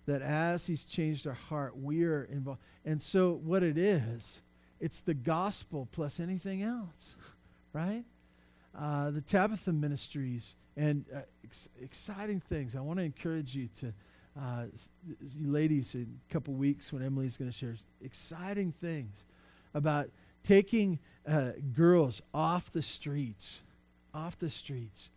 That 0.07 0.21
as 0.21 0.65
he's 0.65 0.83
changed 0.83 1.27
our 1.27 1.33
heart, 1.33 1.77
we 1.77 2.03
are 2.03 2.23
involved. 2.23 2.59
And 2.83 3.01
so, 3.01 3.39
what 3.43 3.61
it 3.61 3.77
is, 3.77 4.41
it's 4.79 5.01
the 5.01 5.13
gospel 5.13 5.87
plus 5.91 6.19
anything 6.19 6.63
else, 6.63 7.15
right? 7.71 8.03
Uh, 8.77 9.11
the 9.11 9.21
Tabitha 9.21 9.71
Ministries 9.71 10.55
and 10.75 11.05
uh, 11.13 11.19
ex- 11.43 11.69
exciting 11.81 12.39
things. 12.39 12.75
I 12.75 12.81
want 12.81 12.99
to 12.99 13.05
encourage 13.05 13.53
you 13.53 13.69
to, 13.79 13.93
uh, 14.39 14.63
ladies, 15.39 15.93
in 15.93 16.19
a 16.29 16.33
couple 16.33 16.53
weeks 16.53 16.91
when 16.91 17.03
Emily's 17.03 17.37
going 17.37 17.51
to 17.51 17.57
share 17.57 17.75
exciting 18.01 18.73
things 18.81 19.23
about 19.73 20.09
taking 20.43 20.99
uh, 21.27 21.51
girls 21.73 22.21
off 22.33 22.71
the 22.71 22.81
streets, 22.81 23.59
off 24.13 24.39
the 24.39 24.49
streets, 24.49 25.11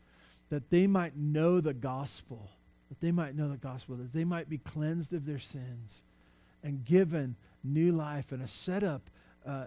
that 0.51 0.71
they 0.71 0.87
might 0.87 1.17
know 1.17 1.61
the 1.61 1.75
gospel, 1.75 2.51
that 2.89 3.01
they 3.01 3.13
might 3.13 3.37
know 3.37 3.49
the 3.49 3.57
gospel, 3.57 3.97
that 3.97 4.13
they 4.13 4.25
might 4.25 4.49
be 4.49 4.59
cleansed 4.59 5.13
of 5.13 5.27
their 5.27 5.39
sins 5.39 6.03
and 6.63 6.85
given 6.85 7.37
new 7.63 7.93
life 7.93 8.33
and 8.33 8.43
a 8.43 8.49
setup 8.49 9.11
uh, 9.47 9.67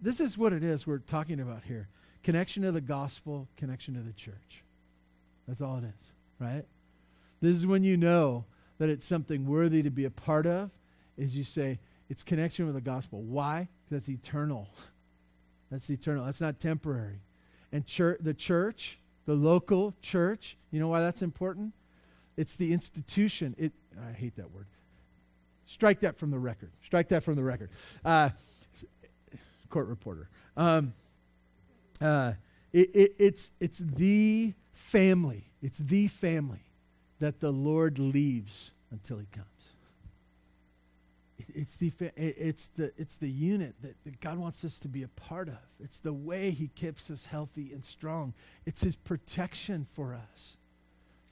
this 0.00 0.20
is 0.20 0.38
what 0.38 0.52
it 0.52 0.62
is 0.62 0.86
we're 0.86 0.98
talking 0.98 1.40
about 1.40 1.64
here 1.64 1.88
connection 2.22 2.64
to 2.64 2.72
the 2.72 2.80
gospel, 2.80 3.46
connection 3.56 3.94
to 3.94 4.00
the 4.00 4.12
church. 4.12 4.64
That's 5.46 5.60
all 5.60 5.78
it 5.78 5.84
is, 5.84 6.10
right? 6.40 6.64
This 7.40 7.54
is 7.54 7.66
when 7.66 7.84
you 7.84 7.96
know 7.96 8.46
that 8.78 8.88
it's 8.88 9.06
something 9.06 9.46
worthy 9.46 9.80
to 9.84 9.90
be 9.90 10.04
a 10.04 10.10
part 10.10 10.44
of, 10.44 10.70
is 11.16 11.36
you 11.36 11.44
say, 11.44 11.78
it's 12.10 12.24
connection 12.24 12.66
with 12.66 12.74
the 12.74 12.80
gospel. 12.80 13.22
Why? 13.22 13.68
Because 13.84 14.06
that's 14.06 14.08
eternal. 14.08 14.68
That's 15.70 15.90
eternal. 15.90 16.24
That's 16.24 16.40
not 16.40 16.60
temporary. 16.60 17.22
And 17.72 17.84
church, 17.84 18.18
the 18.20 18.34
church, 18.34 19.00
the 19.26 19.34
local 19.34 19.94
church, 20.00 20.56
you 20.70 20.78
know 20.78 20.86
why 20.86 21.00
that's 21.00 21.22
important? 21.22 21.72
It's 22.36 22.56
the 22.56 22.72
institution. 22.72 23.54
It, 23.58 23.72
I 24.08 24.12
hate 24.12 24.36
that 24.36 24.50
word. 24.52 24.66
Strike 25.66 26.00
that 26.00 26.16
from 26.16 26.30
the 26.30 26.38
record. 26.38 26.70
Strike 26.84 27.08
that 27.08 27.24
from 27.24 27.34
the 27.34 27.42
record. 27.42 27.70
Uh, 28.04 28.30
court 29.68 29.88
reporter. 29.88 30.28
Um, 30.56 30.94
uh, 32.00 32.32
it, 32.72 32.90
it, 32.94 33.14
it's, 33.18 33.52
it's 33.60 33.78
the 33.78 34.52
family. 34.72 35.44
It's 35.62 35.78
the 35.78 36.08
family 36.08 36.60
that 37.18 37.40
the 37.40 37.50
Lord 37.50 37.98
leaves 37.98 38.70
until 38.90 39.18
he 39.18 39.26
comes. 39.32 39.46
It, 41.38 41.46
it's, 41.54 41.76
the, 41.76 41.92
it's, 42.16 42.68
the, 42.76 42.92
it's 42.96 43.16
the 43.16 43.30
unit 43.30 43.74
that, 43.82 43.96
that 44.04 44.20
God 44.20 44.38
wants 44.38 44.64
us 44.64 44.78
to 44.80 44.88
be 44.88 45.02
a 45.02 45.08
part 45.08 45.48
of. 45.48 45.58
It's 45.82 45.98
the 45.98 46.12
way 46.12 46.50
he 46.50 46.68
keeps 46.68 47.10
us 47.10 47.24
healthy 47.26 47.72
and 47.72 47.84
strong. 47.84 48.34
It's 48.66 48.82
his 48.82 48.94
protection 48.94 49.86
for 49.94 50.14
us. 50.14 50.56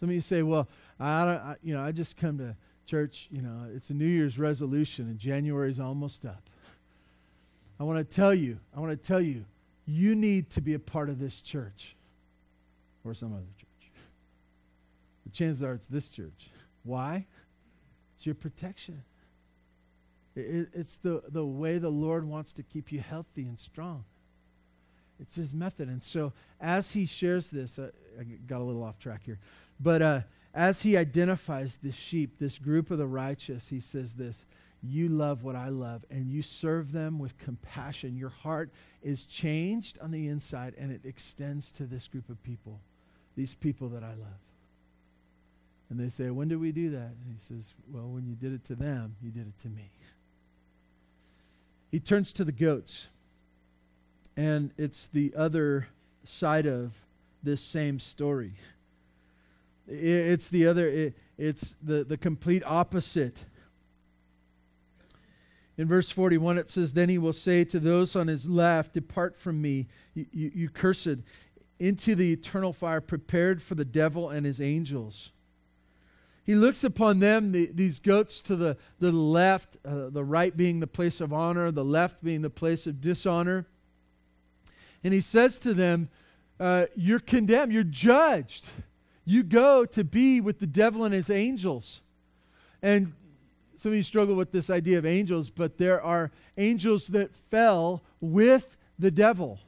Some 0.04 0.10
of 0.10 0.16
you 0.16 0.20
say, 0.20 0.42
well, 0.42 0.68
I, 1.00 1.24
don't, 1.24 1.36
I, 1.36 1.56
you 1.62 1.72
know, 1.72 1.82
I 1.82 1.90
just 1.90 2.18
come 2.18 2.36
to 2.36 2.54
church, 2.84 3.26
you 3.30 3.40
know, 3.40 3.70
it's 3.74 3.88
a 3.88 3.94
New 3.94 4.04
Year's 4.04 4.38
resolution 4.38 5.06
and 5.06 5.18
January's 5.18 5.80
almost 5.80 6.26
up. 6.26 6.42
I 7.80 7.84
want 7.84 8.06
to 8.06 8.14
tell 8.14 8.34
you, 8.34 8.58
I 8.76 8.80
want 8.80 8.92
to 8.92 9.08
tell 9.08 9.22
you, 9.22 9.46
you 9.86 10.14
need 10.14 10.50
to 10.50 10.60
be 10.60 10.74
a 10.74 10.78
part 10.78 11.08
of 11.08 11.18
this 11.18 11.40
church 11.40 11.96
or 13.02 13.14
some 13.14 13.32
other 13.32 13.46
church. 13.56 13.92
The 15.24 15.30
chances 15.30 15.62
are 15.62 15.72
it's 15.72 15.86
this 15.86 16.10
church. 16.10 16.50
Why? 16.82 17.24
It's 18.14 18.26
your 18.26 18.34
protection. 18.34 19.04
It, 20.36 20.68
it's 20.74 20.96
the, 20.96 21.22
the 21.30 21.46
way 21.46 21.78
the 21.78 21.88
Lord 21.88 22.26
wants 22.26 22.52
to 22.52 22.62
keep 22.62 22.92
you 22.92 23.00
healthy 23.00 23.46
and 23.46 23.58
strong. 23.58 24.04
It's 25.20 25.36
his 25.36 25.54
method. 25.54 25.88
And 25.88 26.02
so, 26.02 26.32
as 26.60 26.90
he 26.90 27.06
shares 27.06 27.48
this, 27.48 27.78
uh, 27.78 27.90
I 28.18 28.24
got 28.24 28.60
a 28.60 28.64
little 28.64 28.82
off 28.82 28.98
track 28.98 29.22
here, 29.24 29.38
but 29.80 30.02
uh, 30.02 30.20
as 30.54 30.82
he 30.82 30.96
identifies 30.96 31.78
this 31.82 31.96
sheep, 31.96 32.38
this 32.38 32.58
group 32.58 32.90
of 32.90 32.98
the 32.98 33.06
righteous, 33.06 33.68
he 33.68 33.80
says 33.80 34.14
this 34.14 34.46
You 34.82 35.08
love 35.08 35.42
what 35.42 35.56
I 35.56 35.68
love, 35.68 36.04
and 36.10 36.30
you 36.30 36.42
serve 36.42 36.92
them 36.92 37.18
with 37.18 37.38
compassion. 37.38 38.16
Your 38.16 38.30
heart 38.30 38.70
is 39.02 39.24
changed 39.24 39.98
on 40.00 40.10
the 40.10 40.28
inside, 40.28 40.74
and 40.78 40.92
it 40.92 41.00
extends 41.04 41.72
to 41.72 41.84
this 41.84 42.08
group 42.08 42.28
of 42.28 42.42
people, 42.44 42.80
these 43.36 43.54
people 43.54 43.88
that 43.90 44.04
I 44.04 44.10
love. 44.10 44.40
And 45.90 45.98
they 45.98 46.08
say, 46.08 46.30
When 46.30 46.48
did 46.48 46.60
we 46.60 46.72
do 46.72 46.90
that? 46.90 47.10
And 47.10 47.34
he 47.36 47.40
says, 47.40 47.74
Well, 47.92 48.08
when 48.08 48.26
you 48.26 48.34
did 48.34 48.52
it 48.52 48.64
to 48.66 48.74
them, 48.74 49.16
you 49.22 49.30
did 49.30 49.46
it 49.46 49.58
to 49.62 49.68
me. 49.68 49.90
He 51.90 52.00
turns 52.00 52.32
to 52.34 52.44
the 52.44 52.52
goats. 52.52 53.08
And 54.36 54.72
it's 54.76 55.06
the 55.06 55.32
other 55.36 55.86
side 56.24 56.66
of 56.66 56.92
this 57.42 57.60
same 57.60 58.00
story. 58.00 58.54
It's 59.86 60.48
the 60.48 60.66
other, 60.66 61.12
it's 61.36 61.76
the, 61.82 62.04
the 62.04 62.16
complete 62.16 62.62
opposite. 62.64 63.36
In 65.76 65.88
verse 65.88 66.10
41, 66.10 66.58
it 66.58 66.70
says, 66.70 66.92
Then 66.92 67.08
he 67.08 67.18
will 67.18 67.32
say 67.32 67.64
to 67.64 67.80
those 67.80 68.14
on 68.14 68.28
his 68.28 68.48
left, 68.48 68.94
Depart 68.94 69.36
from 69.36 69.60
me, 69.60 69.88
you, 70.14 70.26
you, 70.32 70.52
you 70.54 70.68
cursed, 70.68 71.18
into 71.78 72.14
the 72.14 72.32
eternal 72.32 72.72
fire 72.72 73.00
prepared 73.00 73.60
for 73.60 73.74
the 73.74 73.84
devil 73.84 74.30
and 74.30 74.46
his 74.46 74.60
angels. 74.60 75.32
He 76.44 76.54
looks 76.54 76.84
upon 76.84 77.20
them, 77.20 77.52
the, 77.52 77.70
these 77.72 77.98
goats 77.98 78.40
to 78.42 78.54
the, 78.54 78.76
the 79.00 79.10
left, 79.10 79.78
uh, 79.84 80.10
the 80.10 80.22
right 80.22 80.56
being 80.56 80.80
the 80.80 80.86
place 80.86 81.20
of 81.20 81.32
honor, 81.32 81.70
the 81.70 81.84
left 81.84 82.22
being 82.22 82.42
the 82.42 82.50
place 82.50 82.86
of 82.86 83.00
dishonor. 83.00 83.66
And 85.02 85.12
he 85.12 85.20
says 85.20 85.58
to 85.60 85.74
them, 85.74 86.08
uh, 86.60 86.86
You're 86.94 87.18
condemned, 87.18 87.72
you're 87.72 87.82
judged. 87.82 88.66
You 89.24 89.42
go 89.42 89.84
to 89.86 90.04
be 90.04 90.40
with 90.40 90.58
the 90.58 90.66
devil 90.66 91.04
and 91.04 91.14
his 91.14 91.30
angels. 91.30 92.00
And 92.82 93.12
some 93.76 93.92
of 93.92 93.96
you 93.96 94.02
struggle 94.02 94.34
with 94.34 94.52
this 94.52 94.70
idea 94.70 94.98
of 94.98 95.06
angels, 95.06 95.50
but 95.50 95.78
there 95.78 96.02
are 96.02 96.30
angels 96.56 97.08
that 97.08 97.34
fell 97.34 98.02
with 98.20 98.76
the 98.98 99.10
devil 99.10 99.58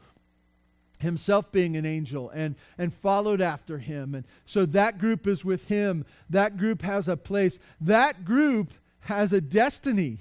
himself 0.99 1.53
being 1.53 1.77
an 1.77 1.85
angel 1.85 2.31
and, 2.31 2.55
and 2.79 2.95
followed 2.95 3.41
after 3.41 3.79
him. 3.79 4.15
And 4.15 4.25
so 4.47 4.65
that 4.67 4.99
group 4.99 5.27
is 5.27 5.45
with 5.45 5.67
him. 5.67 6.05
That 6.31 6.57
group 6.57 6.83
has 6.83 7.09
a 7.09 7.17
place. 7.17 7.59
That 7.81 8.25
group 8.25 8.73
has 9.01 9.33
a 9.33 9.41
destiny. 9.41 10.21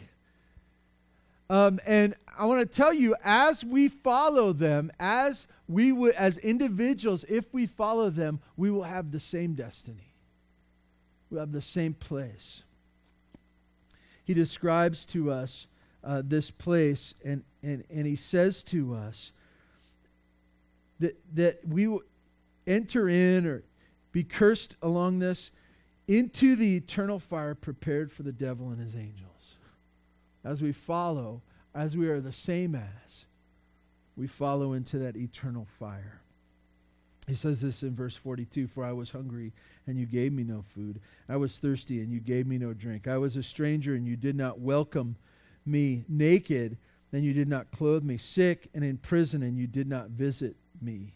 Um, 1.49 1.79
and 1.85 2.15
I 2.37 2.45
want 2.45 2.59
to 2.59 2.65
tell 2.65 2.93
you, 2.93 3.15
as 3.23 3.63
we 3.63 3.87
follow 3.87 4.51
them, 4.51 4.91
as 4.99 5.47
we 5.67 5.91
would, 5.91 6.15
as 6.15 6.37
individuals, 6.39 7.23
if 7.29 7.53
we 7.53 7.65
follow 7.67 8.09
them, 8.09 8.39
we 8.57 8.71
will 8.71 8.83
have 8.83 9.11
the 9.11 9.19
same 9.19 9.53
destiny. 9.53 10.13
We'll 11.29 11.41
have 11.41 11.51
the 11.51 11.61
same 11.61 11.93
place. 11.93 12.63
He 14.23 14.33
describes 14.33 15.05
to 15.07 15.31
us 15.31 15.67
uh, 16.03 16.23
this 16.25 16.51
place, 16.51 17.13
and, 17.23 17.43
and, 17.61 17.83
and 17.89 18.05
he 18.05 18.15
says 18.15 18.63
to 18.63 18.95
us, 18.95 19.31
that, 20.99 21.17
that 21.35 21.67
we 21.67 21.87
will 21.87 22.03
enter 22.65 23.09
in 23.09 23.45
or 23.45 23.63
be 24.11 24.23
cursed 24.23 24.75
along 24.81 25.19
this 25.19 25.51
into 26.07 26.55
the 26.55 26.77
eternal 26.77 27.19
fire 27.19 27.55
prepared 27.55 28.11
for 28.11 28.23
the 28.23 28.31
devil 28.31 28.69
and 28.69 28.79
his 28.79 28.95
angels. 28.95 29.55
As 30.45 30.61
we 30.61 30.71
follow, 30.71 31.41
as 31.73 31.97
we 31.97 32.07
are 32.07 32.21
the 32.21 32.31
same 32.31 32.75
as, 32.75 33.25
we 34.15 34.27
follow 34.27 34.73
into 34.73 34.99
that 34.99 35.17
eternal 35.17 35.67
fire. 35.79 36.21
He 37.27 37.33
says 37.33 37.61
this 37.61 37.81
in 37.81 37.95
verse 37.95 38.15
42 38.15 38.67
For 38.67 38.85
I 38.85 38.91
was 38.91 39.09
hungry, 39.09 39.51
and 39.87 39.99
you 39.99 40.05
gave 40.05 40.31
me 40.31 40.43
no 40.43 40.63
food. 40.75 41.01
I 41.27 41.37
was 41.37 41.57
thirsty, 41.57 41.99
and 41.99 42.11
you 42.13 42.19
gave 42.19 42.45
me 42.45 42.59
no 42.59 42.73
drink. 42.73 43.07
I 43.07 43.17
was 43.17 43.35
a 43.35 43.43
stranger, 43.43 43.95
and 43.95 44.07
you 44.07 44.15
did 44.15 44.35
not 44.35 44.59
welcome 44.59 45.15
me. 45.65 46.05
Naked, 46.07 46.77
and 47.11 47.25
you 47.25 47.33
did 47.33 47.47
not 47.47 47.71
clothe 47.71 48.03
me. 48.03 48.17
Sick 48.17 48.69
and 48.75 48.83
in 48.83 48.97
prison, 48.97 49.41
and 49.41 49.57
you 49.57 49.65
did 49.65 49.87
not 49.87 50.09
visit 50.09 50.55
me. 50.79 51.13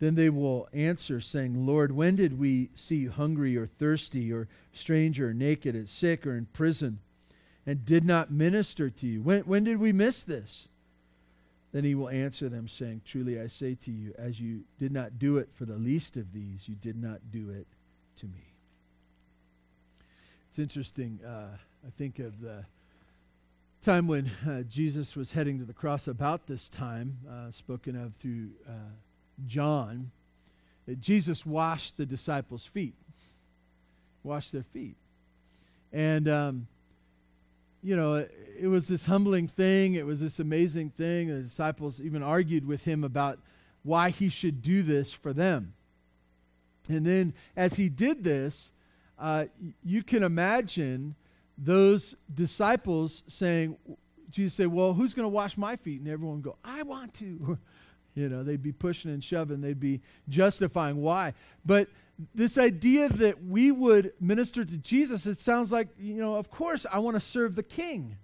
Then 0.00 0.14
they 0.14 0.30
will 0.30 0.66
answer, 0.72 1.20
saying, 1.20 1.66
Lord, 1.66 1.92
when 1.92 2.16
did 2.16 2.38
we 2.38 2.70
see 2.74 2.96
you 2.96 3.10
hungry 3.10 3.56
or 3.56 3.66
thirsty 3.66 4.32
or 4.32 4.48
stranger 4.72 5.28
or 5.28 5.34
naked 5.34 5.76
or 5.76 5.86
sick 5.86 6.26
or 6.26 6.36
in 6.36 6.46
prison 6.46 7.00
and 7.66 7.84
did 7.84 8.04
not 8.04 8.32
minister 8.32 8.88
to 8.88 9.06
you? 9.06 9.22
When, 9.22 9.42
when 9.42 9.62
did 9.62 9.78
we 9.78 9.92
miss 9.92 10.22
this? 10.22 10.68
Then 11.72 11.84
he 11.84 11.94
will 11.94 12.08
answer 12.08 12.48
them, 12.48 12.66
saying, 12.66 13.02
Truly 13.04 13.38
I 13.38 13.46
say 13.46 13.74
to 13.76 13.90
you, 13.90 14.14
as 14.18 14.40
you 14.40 14.62
did 14.78 14.90
not 14.90 15.18
do 15.18 15.36
it 15.36 15.50
for 15.54 15.66
the 15.66 15.76
least 15.76 16.16
of 16.16 16.32
these, 16.32 16.66
you 16.66 16.74
did 16.74 17.00
not 17.00 17.30
do 17.30 17.50
it 17.50 17.66
to 18.16 18.26
me. 18.26 18.54
It's 20.48 20.58
interesting. 20.58 21.20
Uh, 21.24 21.56
I 21.86 21.90
think 21.96 22.18
of 22.18 22.40
the 22.40 22.64
time 23.82 24.08
when 24.08 24.30
uh, 24.48 24.62
Jesus 24.62 25.14
was 25.14 25.32
heading 25.32 25.58
to 25.58 25.64
the 25.64 25.72
cross, 25.72 26.08
about 26.08 26.46
this 26.46 26.68
time, 26.70 27.18
uh, 27.30 27.50
spoken 27.52 27.94
of 27.94 28.14
through 28.16 28.48
John, 29.46 30.10
Jesus 31.00 31.46
washed 31.46 31.96
the 31.96 32.06
disciples' 32.06 32.64
feet, 32.64 32.94
washed 34.22 34.52
their 34.52 34.62
feet. 34.62 34.96
And, 35.92 36.28
um, 36.28 36.66
you 37.82 37.96
know, 37.96 38.14
it, 38.14 38.34
it 38.60 38.66
was 38.66 38.88
this 38.88 39.06
humbling 39.06 39.48
thing, 39.48 39.94
it 39.94 40.06
was 40.06 40.20
this 40.20 40.38
amazing 40.38 40.90
thing. 40.90 41.28
The 41.28 41.42
disciples 41.42 42.00
even 42.00 42.22
argued 42.22 42.66
with 42.66 42.84
him 42.84 43.04
about 43.04 43.38
why 43.82 44.10
he 44.10 44.28
should 44.28 44.62
do 44.62 44.82
this 44.82 45.12
for 45.12 45.32
them. 45.32 45.74
And 46.88 47.06
then 47.06 47.34
as 47.56 47.74
he 47.74 47.88
did 47.88 48.24
this, 48.24 48.72
uh, 49.18 49.46
you 49.84 50.02
can 50.02 50.22
imagine 50.22 51.14
those 51.56 52.16
disciples 52.32 53.22
saying, 53.28 53.76
Jesus 54.30 54.54
say, 54.54 54.66
Well, 54.66 54.94
who's 54.94 55.14
going 55.14 55.24
to 55.24 55.30
wash 55.30 55.56
my 55.56 55.76
feet? 55.76 56.00
And 56.00 56.08
everyone 56.08 56.40
go, 56.40 56.56
I 56.64 56.82
want 56.82 57.14
to. 57.14 57.58
you 58.20 58.28
know, 58.28 58.42
they'd 58.42 58.62
be 58.62 58.72
pushing 58.72 59.10
and 59.10 59.24
shoving, 59.24 59.60
they'd 59.60 59.80
be 59.80 60.00
justifying 60.28 61.00
why. 61.00 61.32
But 61.64 61.88
this 62.34 62.58
idea 62.58 63.08
that 63.08 63.44
we 63.44 63.70
would 63.70 64.12
minister 64.20 64.64
to 64.64 64.76
Jesus, 64.76 65.24
it 65.24 65.40
sounds 65.40 65.72
like, 65.72 65.88
you 65.98 66.14
know, 66.14 66.34
of 66.34 66.50
course, 66.50 66.84
I 66.92 66.98
want 66.98 67.16
to 67.16 67.20
serve 67.20 67.54
the 67.54 67.62
king. 67.62 68.16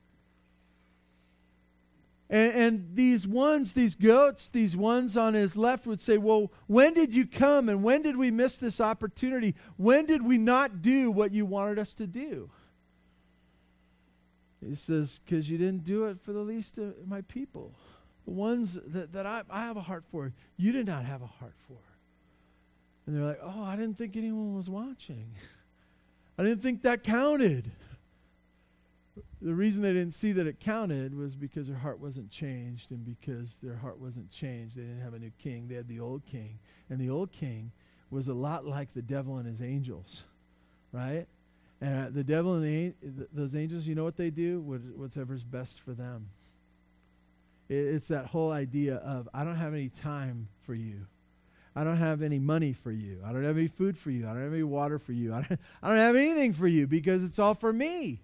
And, 2.28 2.52
and, 2.52 2.90
these 2.94 3.24
ones, 3.24 3.72
these 3.72 3.94
goats, 3.94 4.48
these 4.48 4.76
ones 4.76 5.16
on 5.16 5.34
his 5.34 5.56
left 5.56 5.86
would 5.86 6.00
say, 6.00 6.18
Well, 6.18 6.50
when 6.66 6.92
did 6.92 7.14
you 7.14 7.24
come 7.24 7.68
and 7.68 7.84
when 7.84 8.02
did 8.02 8.16
we 8.16 8.32
miss 8.32 8.56
this 8.56 8.80
opportunity? 8.80 9.54
When 9.76 10.06
did 10.06 10.22
we 10.22 10.36
not 10.36 10.82
do 10.82 11.12
what 11.12 11.30
you 11.30 11.46
wanted 11.46 11.78
us 11.78 11.94
to 11.94 12.06
do? 12.08 12.50
He 14.60 14.74
says, 14.74 15.20
Because 15.24 15.48
you 15.48 15.56
didn't 15.56 15.84
do 15.84 16.06
it 16.06 16.20
for 16.20 16.32
the 16.32 16.40
least 16.40 16.78
of 16.78 17.06
my 17.06 17.20
people. 17.20 17.72
The 18.26 18.32
ones 18.32 18.78
that, 18.86 19.12
that 19.12 19.24
I, 19.24 19.42
I 19.48 19.60
have 19.60 19.76
a 19.76 19.82
heart 19.82 20.04
for, 20.10 20.32
you 20.56 20.72
did 20.72 20.86
not 20.86 21.04
have 21.04 21.22
a 21.22 21.26
heart 21.26 21.54
for. 21.68 21.78
And 23.06 23.16
they're 23.16 23.24
like, 23.24 23.40
Oh, 23.42 23.62
I 23.62 23.76
didn't 23.76 23.96
think 23.96 24.16
anyone 24.16 24.54
was 24.54 24.68
watching. 24.68 25.30
I 26.38 26.42
didn't 26.42 26.62
think 26.62 26.82
that 26.82 27.02
counted. 27.02 27.70
The 29.40 29.54
reason 29.54 29.82
they 29.82 29.92
didn't 29.92 30.12
see 30.12 30.32
that 30.32 30.46
it 30.46 30.60
counted 30.60 31.16
was 31.16 31.34
because 31.34 31.68
their 31.68 31.76
heart 31.76 32.00
wasn't 32.00 32.30
changed, 32.30 32.90
and 32.90 33.04
because 33.04 33.58
their 33.62 33.76
heart 33.76 33.98
wasn't 33.98 34.30
changed, 34.30 34.76
they 34.76 34.82
didn't 34.82 35.00
have 35.00 35.14
a 35.14 35.18
new 35.18 35.30
king. 35.38 35.68
They 35.68 35.76
had 35.76 35.88
the 35.88 36.00
old 36.00 36.26
king. 36.26 36.58
And 36.90 36.98
the 36.98 37.10
old 37.10 37.32
king 37.32 37.70
was 38.10 38.28
a 38.28 38.34
lot 38.34 38.66
like 38.66 38.92
the 38.94 39.02
devil 39.02 39.36
and 39.36 39.46
his 39.46 39.62
angels, 39.62 40.24
right? 40.92 41.26
And 41.80 42.06
uh, 42.06 42.10
the 42.10 42.24
devil 42.24 42.54
and 42.54 42.64
the, 43.02 43.28
those 43.32 43.54
angels, 43.54 43.86
you 43.86 43.94
know 43.94 44.04
what 44.04 44.16
they 44.16 44.30
do? 44.30 44.60
What, 44.60 44.80
whatever's 44.96 45.42
best 45.42 45.80
for 45.80 45.92
them. 45.92 46.28
It, 47.68 47.74
it's 47.74 48.08
that 48.08 48.26
whole 48.26 48.52
idea 48.52 48.96
of, 48.96 49.28
I 49.34 49.44
don't 49.44 49.56
have 49.56 49.74
any 49.74 49.88
time 49.88 50.48
for 50.62 50.74
you. 50.74 51.06
I 51.74 51.84
don't 51.84 51.98
have 51.98 52.22
any 52.22 52.38
money 52.38 52.72
for 52.72 52.90
you. 52.90 53.20
I 53.24 53.32
don't 53.32 53.44
have 53.44 53.58
any 53.58 53.68
food 53.68 53.98
for 53.98 54.10
you. 54.10 54.26
I 54.26 54.32
don't 54.32 54.42
have 54.42 54.52
any 54.52 54.62
water 54.62 54.98
for 54.98 55.12
you. 55.12 55.34
I 55.34 55.42
don't, 55.42 55.60
I 55.82 55.88
don't 55.88 55.98
have 55.98 56.16
anything 56.16 56.54
for 56.54 56.66
you 56.66 56.86
because 56.86 57.24
it's 57.24 57.38
all 57.38 57.54
for 57.54 57.72
me. 57.72 58.20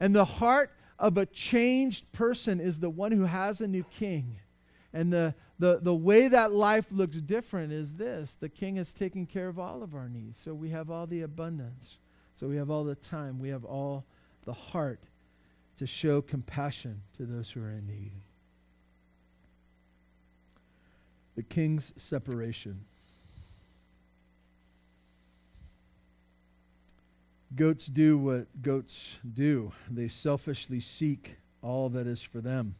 And 0.00 0.14
the 0.14 0.24
heart 0.24 0.70
of 0.98 1.18
a 1.18 1.26
changed 1.26 2.10
person 2.12 2.60
is 2.60 2.80
the 2.80 2.90
one 2.90 3.12
who 3.12 3.24
has 3.24 3.60
a 3.60 3.68
new 3.68 3.84
king. 3.84 4.38
And 4.92 5.12
the, 5.12 5.34
the, 5.58 5.80
the 5.82 5.94
way 5.94 6.28
that 6.28 6.52
life 6.52 6.86
looks 6.90 7.20
different 7.20 7.72
is 7.72 7.94
this 7.94 8.34
the 8.34 8.48
king 8.48 8.78
is 8.78 8.92
taking 8.92 9.26
care 9.26 9.48
of 9.48 9.58
all 9.58 9.82
of 9.82 9.94
our 9.94 10.08
needs. 10.08 10.40
So 10.40 10.54
we 10.54 10.70
have 10.70 10.90
all 10.90 11.06
the 11.06 11.22
abundance. 11.22 11.98
So 12.34 12.46
we 12.46 12.56
have 12.56 12.70
all 12.70 12.84
the 12.84 12.94
time. 12.94 13.38
We 13.38 13.50
have 13.50 13.64
all 13.64 14.06
the 14.44 14.52
heart 14.52 15.00
to 15.78 15.86
show 15.86 16.20
compassion 16.20 17.02
to 17.16 17.24
those 17.24 17.50
who 17.50 17.62
are 17.62 17.70
in 17.70 17.86
need. 17.86 18.12
The 21.36 21.42
king's 21.42 21.92
separation. 21.96 22.84
Goats 27.54 27.86
do 27.86 28.18
what 28.18 28.60
goats 28.60 29.18
do 29.32 29.72
they 29.90 30.08
selfishly 30.08 30.80
seek 30.80 31.36
all 31.62 31.88
that 31.90 32.06
is 32.06 32.22
for 32.22 32.40
them. 32.40 32.74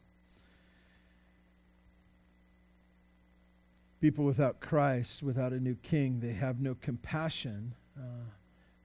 People 4.01 4.25
without 4.25 4.61
Christ, 4.61 5.23
without 5.23 5.53
a 5.53 5.59
new 5.59 5.75
king, 5.75 6.21
they 6.21 6.33
have 6.33 6.61
no 6.61 6.75
compassion 6.75 7.75
uh, 7.99 8.31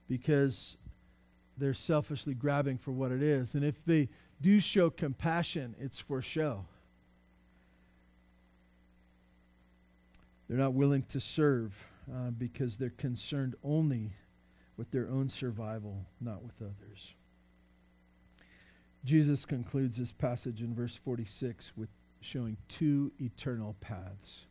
because 0.08 0.78
they're 1.58 1.74
selfishly 1.74 2.34
grabbing 2.34 2.78
for 2.78 2.92
what 2.92 3.12
it 3.12 3.22
is. 3.22 3.54
And 3.54 3.64
if 3.64 3.84
they 3.86 4.10
do 4.42 4.60
show 4.60 4.90
compassion, 4.90 5.76
it's 5.80 6.00
for 6.00 6.22
show. 6.22 6.66
They're 10.48 10.58
not 10.58 10.74
willing 10.74 11.04
to 11.04 11.20
serve 11.20 11.74
uh, 12.12 12.32
because 12.32 12.78
they're 12.78 12.90
concerned 12.90 13.56
only 13.64 14.14
with 14.78 14.92
their 14.92 15.08
own 15.08 15.30
survival, 15.30 16.06
not 16.20 16.44
with 16.44 16.56
others. 16.62 17.14
Jesus 19.06 19.46
concludes 19.46 19.98
this 19.98 20.12
passage 20.12 20.62
in 20.62 20.74
verse 20.74 20.96
46 20.96 21.74
with 21.76 21.90
showing 22.22 22.58
two 22.68 23.12
eternal 23.20 23.76
paths. 23.82 24.46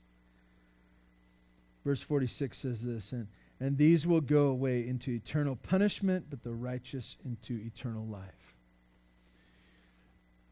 Verse 1.84 2.02
46 2.02 2.56
says 2.58 2.82
this, 2.82 3.12
and, 3.12 3.26
and 3.62 3.78
these 3.78 4.08
will 4.08 4.20
go 4.20 4.46
away 4.46 4.88
into 4.88 5.12
eternal 5.12 5.54
punishment, 5.54 6.26
but 6.28 6.42
the 6.42 6.52
righteous 6.52 7.16
into 7.24 7.54
eternal 7.64 8.04
life. 8.04 8.56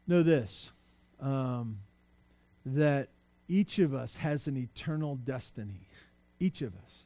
Know 0.07 0.23
this 0.23 0.71
um, 1.19 1.79
that 2.65 3.09
each 3.49 3.79
of 3.79 3.93
us 3.93 4.15
has 4.15 4.47
an 4.47 4.55
eternal 4.55 5.17
destiny. 5.17 5.89
Each 6.39 6.61
of 6.61 6.73
us. 6.85 7.03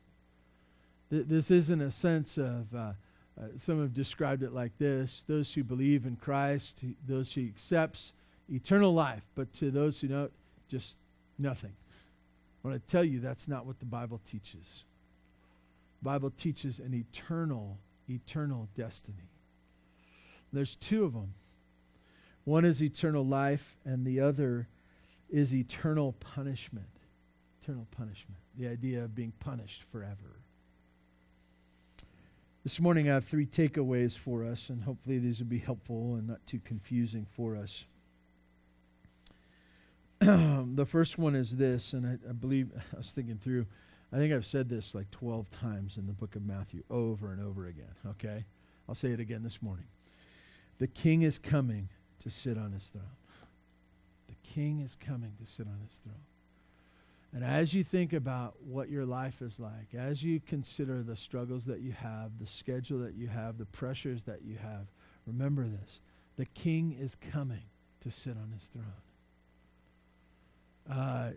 Th- 1.09 1.25
this 1.25 1.49
isn't 1.49 1.81
a 1.81 1.89
sense 1.89 2.37
of, 2.37 2.75
uh, 2.75 2.77
uh, 2.77 3.47
some 3.57 3.81
have 3.81 3.95
described 3.95 4.43
it 4.43 4.53
like 4.53 4.77
this 4.77 5.25
those 5.27 5.55
who 5.55 5.63
believe 5.63 6.05
in 6.05 6.17
Christ, 6.17 6.83
those 7.07 7.33
who 7.33 7.47
accepts 7.47 8.13
eternal 8.47 8.93
life, 8.93 9.23
but 9.33 9.51
to 9.55 9.71
those 9.71 10.01
who 10.01 10.09
don't, 10.09 10.31
just 10.67 10.97
nothing. 11.39 11.73
I 12.63 12.67
want 12.67 12.87
to 12.87 12.91
tell 12.91 13.03
you 13.03 13.19
that's 13.19 13.47
not 13.47 13.65
what 13.65 13.79
the 13.79 13.85
Bible 13.85 14.21
teaches. 14.23 14.83
Bible 16.05 16.29
teaches 16.29 16.79
an 16.79 16.93
eternal, 16.93 17.79
eternal 18.07 18.69
destiny. 18.77 19.31
There's 20.53 20.75
two 20.75 21.03
of 21.03 21.13
them. 21.13 21.33
One 22.45 22.63
is 22.63 22.81
eternal 22.81 23.25
life, 23.25 23.75
and 23.83 24.05
the 24.05 24.21
other 24.21 24.69
is 25.29 25.53
eternal 25.53 26.13
punishment. 26.13 26.85
Eternal 27.61 27.87
punishment. 27.97 28.39
The 28.55 28.67
idea 28.67 29.03
of 29.03 29.15
being 29.15 29.33
punished 29.39 29.83
forever. 29.91 30.39
This 32.63 32.79
morning, 32.79 33.09
I 33.09 33.15
have 33.15 33.25
three 33.25 33.47
takeaways 33.47 34.17
for 34.17 34.45
us, 34.45 34.69
and 34.69 34.83
hopefully, 34.83 35.17
these 35.17 35.39
will 35.39 35.47
be 35.47 35.59
helpful 35.59 36.15
and 36.15 36.27
not 36.27 36.45
too 36.45 36.61
confusing 36.63 37.25
for 37.35 37.57
us. 37.57 37.85
the 40.19 40.85
first 40.87 41.17
one 41.17 41.35
is 41.35 41.57
this, 41.57 41.93
and 41.93 42.05
I, 42.05 42.29
I, 42.29 42.33
believe 42.33 42.69
I 42.93 42.97
was 42.97 43.11
thinking 43.11 43.39
through, 43.43 43.65
I 44.15 44.17
think 44.17 44.31
I've 44.31 44.45
said 44.45 44.69
this 44.69 44.95
like 44.95 45.11
12 45.11 45.51
times 45.51 45.97
in 45.97 46.07
the 46.07 46.13
book 46.13 46.37
of 46.37 46.45
Matthew 46.45 46.83
over 46.89 47.33
and 47.33 47.45
over 47.45 47.67
again, 47.67 47.95
okay? 48.11 48.45
I'll 48.87 48.95
say 48.95 49.09
it 49.09 49.19
again 49.19 49.43
this 49.43 49.61
morning. 49.61 49.87
The 50.77 50.87
king 50.87 51.23
is 51.23 51.37
coming 51.37 51.89
to 52.23 52.29
sit 52.29 52.57
on 52.57 52.71
his 52.71 52.85
throne. 52.85 53.03
The 54.29 54.35
king 54.41 54.79
is 54.79 54.95
coming 54.95 55.33
to 55.43 55.45
sit 55.45 55.67
on 55.67 55.81
his 55.85 55.97
throne. 55.97 56.23
And 57.33 57.43
as 57.43 57.73
you 57.73 57.83
think 57.83 58.13
about 58.13 58.55
what 58.63 58.89
your 58.89 59.05
life 59.05 59.41
is 59.41 59.59
like, 59.59 59.93
as 59.93 60.23
you 60.23 60.39
consider 60.39 61.03
the 61.03 61.17
struggles 61.17 61.65
that 61.65 61.81
you 61.81 61.91
have, 61.91 62.39
the 62.39 62.47
schedule 62.47 62.99
that 62.99 63.15
you 63.15 63.27
have, 63.27 63.57
the 63.57 63.65
pressures 63.65 64.23
that 64.23 64.43
you 64.45 64.55
have, 64.55 64.87
remember 65.27 65.67
this 65.67 65.99
the 66.37 66.45
king 66.45 66.95
is 66.97 67.15
coming 67.15 67.63
to 67.99 68.09
sit 68.09 68.37
on 68.37 68.53
his 68.53 68.69
throne. 68.71 68.85
Uh, 70.97 71.31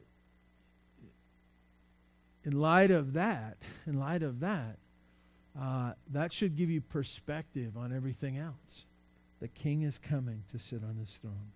in 2.49 2.59
light 2.59 2.91
of 2.91 3.13
that, 3.13 3.59
in 3.87 4.01
light 4.01 4.23
of 4.23 4.41
that, 4.41 4.79
uh, 5.61 5.93
that 6.11 6.33
should 6.33 6.57
give 6.57 6.71
you 6.71 6.81
perspective 6.81 7.77
on 7.77 7.95
everything 7.95 8.39
else. 8.39 8.87
The 9.41 9.49
king 9.49 9.83
is 9.83 9.99
coming 9.99 10.45
to 10.49 10.59
sit 10.59 10.83
on 10.83 10.97
his 10.97 11.11
throne. 11.21 11.53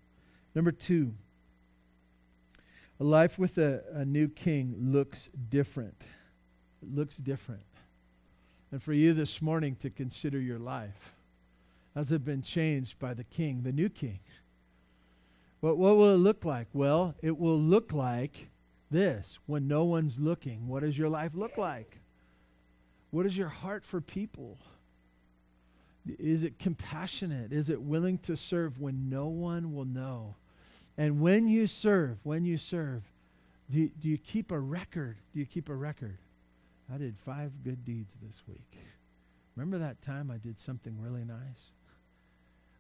Number 0.55 0.71
two, 0.71 1.15
a 3.01 3.05
life 3.05 3.39
with 3.39 3.57
a, 3.57 3.83
a 3.95 4.05
new 4.05 4.29
king 4.29 4.75
looks 4.79 5.31
different. 5.49 6.03
It 6.83 6.95
looks 6.95 7.17
different. 7.17 7.63
And 8.71 8.83
for 8.83 8.93
you 8.93 9.15
this 9.15 9.41
morning 9.41 9.77
to 9.77 9.89
consider 9.89 10.39
your 10.39 10.59
life 10.59 11.15
has 11.95 12.13
it 12.13 12.23
been 12.23 12.43
changed 12.43 12.99
by 12.99 13.15
the 13.15 13.25
king, 13.25 13.63
the 13.63 13.73
new 13.73 13.89
king? 13.89 14.21
What, 15.61 15.79
what 15.79 15.97
will 15.97 16.13
it 16.13 16.19
look 16.19 16.45
like? 16.45 16.69
Well, 16.75 17.15
it 17.23 17.39
will 17.39 17.59
look 17.59 17.95
like 17.95 18.49
this 18.93 19.39
when 19.47 19.67
no 19.67 19.85
one's 19.85 20.19
looking. 20.19 20.69
What 20.69 20.83
does 20.83 20.97
your 20.97 21.09
life 21.09 21.33
look 21.35 21.59
like? 21.59 21.99
What 23.11 23.27
is 23.27 23.37
your 23.37 23.49
heart 23.49 23.85
for 23.85 24.01
people? 24.01 24.59
Is 26.07 26.45
it 26.45 26.59
compassionate? 26.59 27.53
Is 27.53 27.69
it 27.69 27.83
willing 27.83 28.19
to 28.19 28.37
serve 28.37 28.81
when 28.81 29.09
no 29.09 29.27
one 29.27 29.75
will 29.75 29.85
know? 29.85 30.37
And 30.97 31.21
when 31.21 31.49
you 31.49 31.67
serve, 31.67 32.19
when 32.23 32.45
you 32.45 32.59
serve, 32.59 33.03
do 33.71 33.81
you, 33.81 33.91
do 33.99 34.09
you 34.09 34.19
keep 34.19 34.51
a 34.51 34.59
record? 34.59 35.17
Do 35.33 35.41
you 35.41 35.47
keep 35.47 35.69
a 35.69 35.75
record? 35.75 36.19
I 36.93 36.99
did 36.99 37.17
five 37.25 37.53
good 37.65 37.85
deeds 37.85 38.17
this 38.23 38.43
week. 38.47 38.79
Remember 39.57 39.79
that 39.79 40.03
time 40.03 40.31
I 40.31 40.37
did 40.37 40.59
something 40.59 40.97
really 41.01 41.25
nice? 41.25 41.71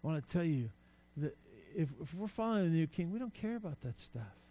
I 0.03 0.07
want 0.07 0.27
to 0.27 0.33
tell 0.33 0.45
you 0.45 0.71
that 1.19 1.37
if, 1.75 1.89
if 2.03 2.15
we're 2.15 2.29
following 2.29 2.71
the 2.71 2.77
new 2.77 2.87
king, 2.87 3.13
we 3.13 3.19
don't 3.19 3.35
care 3.35 3.57
about 3.57 3.81
that 3.83 3.99
stuff. 3.99 4.42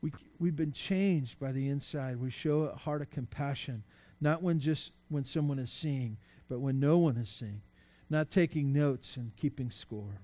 We, 0.00 0.12
we've 0.38 0.56
been 0.56 0.72
changed 0.72 1.38
by 1.38 1.52
the 1.52 1.68
inside. 1.68 2.20
We 2.20 2.30
show 2.30 2.62
a 2.62 2.76
heart 2.76 3.02
of 3.02 3.10
compassion, 3.10 3.82
not 4.20 4.42
when 4.42 4.60
just 4.60 4.92
when 5.08 5.24
someone 5.24 5.58
is 5.58 5.70
seeing, 5.70 6.18
but 6.48 6.60
when 6.60 6.78
no 6.78 6.98
one 6.98 7.16
is 7.16 7.28
seeing. 7.28 7.62
Not 8.10 8.30
taking 8.30 8.72
notes 8.72 9.16
and 9.16 9.36
keeping 9.36 9.70
score. 9.70 10.20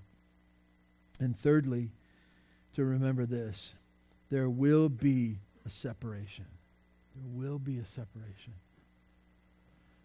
And 1.19 1.37
thirdly, 1.37 1.91
to 2.73 2.83
remember 2.83 3.25
this 3.25 3.73
there 4.29 4.49
will 4.49 4.89
be 4.89 5.39
a 5.65 5.69
separation. 5.69 6.45
There 7.15 7.27
will 7.27 7.59
be 7.59 7.77
a 7.77 7.85
separation. 7.85 8.53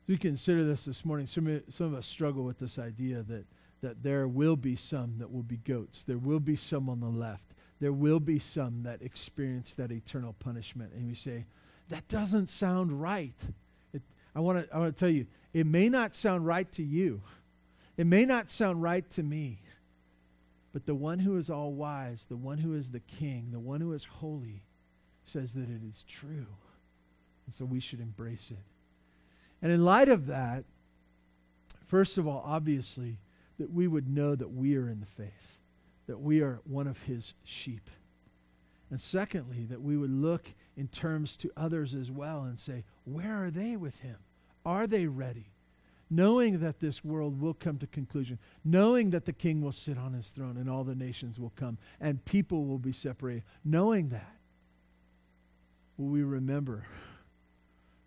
we 0.06 0.16
consider 0.16 0.64
this 0.64 0.84
this 0.84 1.04
morning. 1.04 1.26
Some, 1.26 1.62
some 1.68 1.86
of 1.86 1.94
us 1.94 2.06
struggle 2.06 2.44
with 2.44 2.58
this 2.58 2.78
idea 2.78 3.22
that, 3.24 3.46
that 3.80 4.02
there 4.02 4.28
will 4.28 4.56
be 4.56 4.76
some 4.76 5.14
that 5.18 5.32
will 5.32 5.42
be 5.42 5.56
goats. 5.56 6.04
There 6.04 6.18
will 6.18 6.38
be 6.38 6.54
some 6.54 6.88
on 6.88 7.00
the 7.00 7.06
left. 7.06 7.54
There 7.80 7.92
will 7.92 8.20
be 8.20 8.38
some 8.38 8.82
that 8.82 9.02
experience 9.02 9.74
that 9.74 9.90
eternal 9.90 10.34
punishment. 10.38 10.92
And 10.92 11.08
you 11.08 11.14
say, 11.14 11.46
that 11.88 12.06
doesn't 12.08 12.50
sound 12.50 13.00
right. 13.00 13.34
It, 13.92 14.02
I 14.34 14.40
want 14.40 14.68
to 14.68 14.74
I 14.74 14.78
want 14.78 14.96
to 14.96 15.00
tell 15.00 15.10
you, 15.10 15.26
it 15.52 15.66
may 15.66 15.88
not 15.88 16.14
sound 16.14 16.46
right 16.46 16.70
to 16.72 16.82
you. 16.82 17.22
It 17.96 18.06
may 18.06 18.24
not 18.24 18.50
sound 18.50 18.82
right 18.82 19.08
to 19.10 19.22
me. 19.22 19.62
But 20.72 20.86
the 20.86 20.94
one 20.94 21.18
who 21.18 21.36
is 21.36 21.50
all 21.50 21.72
wise, 21.72 22.26
the 22.28 22.36
one 22.36 22.58
who 22.58 22.74
is 22.74 22.90
the 22.90 23.00
king, 23.00 23.48
the 23.50 23.58
one 23.58 23.80
who 23.80 23.92
is 23.92 24.04
holy, 24.04 24.64
says 25.24 25.54
that 25.54 25.68
it 25.68 25.82
is 25.88 26.04
true. 26.08 26.46
And 27.46 27.54
so 27.54 27.64
we 27.64 27.80
should 27.80 28.00
embrace 28.00 28.50
it. 28.50 28.64
And 29.62 29.72
in 29.72 29.84
light 29.84 30.08
of 30.08 30.26
that, 30.26 30.64
first 31.86 32.18
of 32.18 32.28
all, 32.28 32.42
obviously, 32.46 33.18
that 33.58 33.72
we 33.72 33.88
would 33.88 34.08
know 34.08 34.34
that 34.34 34.52
we 34.52 34.76
are 34.76 34.88
in 34.88 35.00
the 35.00 35.06
faith, 35.06 35.58
that 36.10 36.18
we 36.20 36.40
are 36.40 36.58
one 36.64 36.88
of 36.88 37.04
his 37.04 37.34
sheep. 37.44 37.88
And 38.90 39.00
secondly, 39.00 39.64
that 39.66 39.80
we 39.80 39.96
would 39.96 40.10
look 40.10 40.54
in 40.76 40.88
terms 40.88 41.36
to 41.36 41.52
others 41.56 41.94
as 41.94 42.10
well 42.10 42.42
and 42.42 42.58
say, 42.58 42.82
where 43.04 43.44
are 43.44 43.50
they 43.52 43.76
with 43.76 44.00
him? 44.00 44.16
Are 44.66 44.88
they 44.88 45.06
ready? 45.06 45.52
knowing 46.12 46.58
that 46.58 46.80
this 46.80 47.04
world 47.04 47.40
will 47.40 47.54
come 47.54 47.78
to 47.78 47.86
conclusion, 47.86 48.36
knowing 48.64 49.10
that 49.10 49.26
the 49.26 49.32
king 49.32 49.62
will 49.62 49.70
sit 49.70 49.96
on 49.96 50.12
his 50.12 50.30
throne 50.30 50.56
and 50.56 50.68
all 50.68 50.82
the 50.82 50.96
nations 50.96 51.38
will 51.38 51.52
come 51.54 51.78
and 52.00 52.24
people 52.24 52.64
will 52.64 52.80
be 52.80 52.90
separated, 52.90 53.44
knowing 53.64 54.08
that, 54.08 54.34
will 55.96 56.08
we 56.08 56.24
remember 56.24 56.84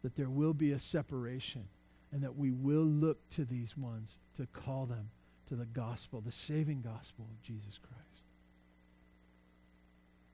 that 0.01 0.17
there 0.17 0.29
will 0.29 0.53
be 0.53 0.73
a 0.73 0.79
separation 0.79 1.63
and 2.11 2.21
that 2.21 2.35
we 2.35 2.51
will 2.51 2.83
look 2.83 3.29
to 3.29 3.45
these 3.45 3.77
ones 3.77 4.17
to 4.35 4.45
call 4.47 4.85
them 4.85 5.09
to 5.49 5.55
the 5.55 5.65
gospel, 5.65 6.21
the 6.21 6.31
saving 6.31 6.81
gospel 6.81 7.25
of 7.29 7.41
Jesus 7.41 7.79
Christ. 7.79 8.25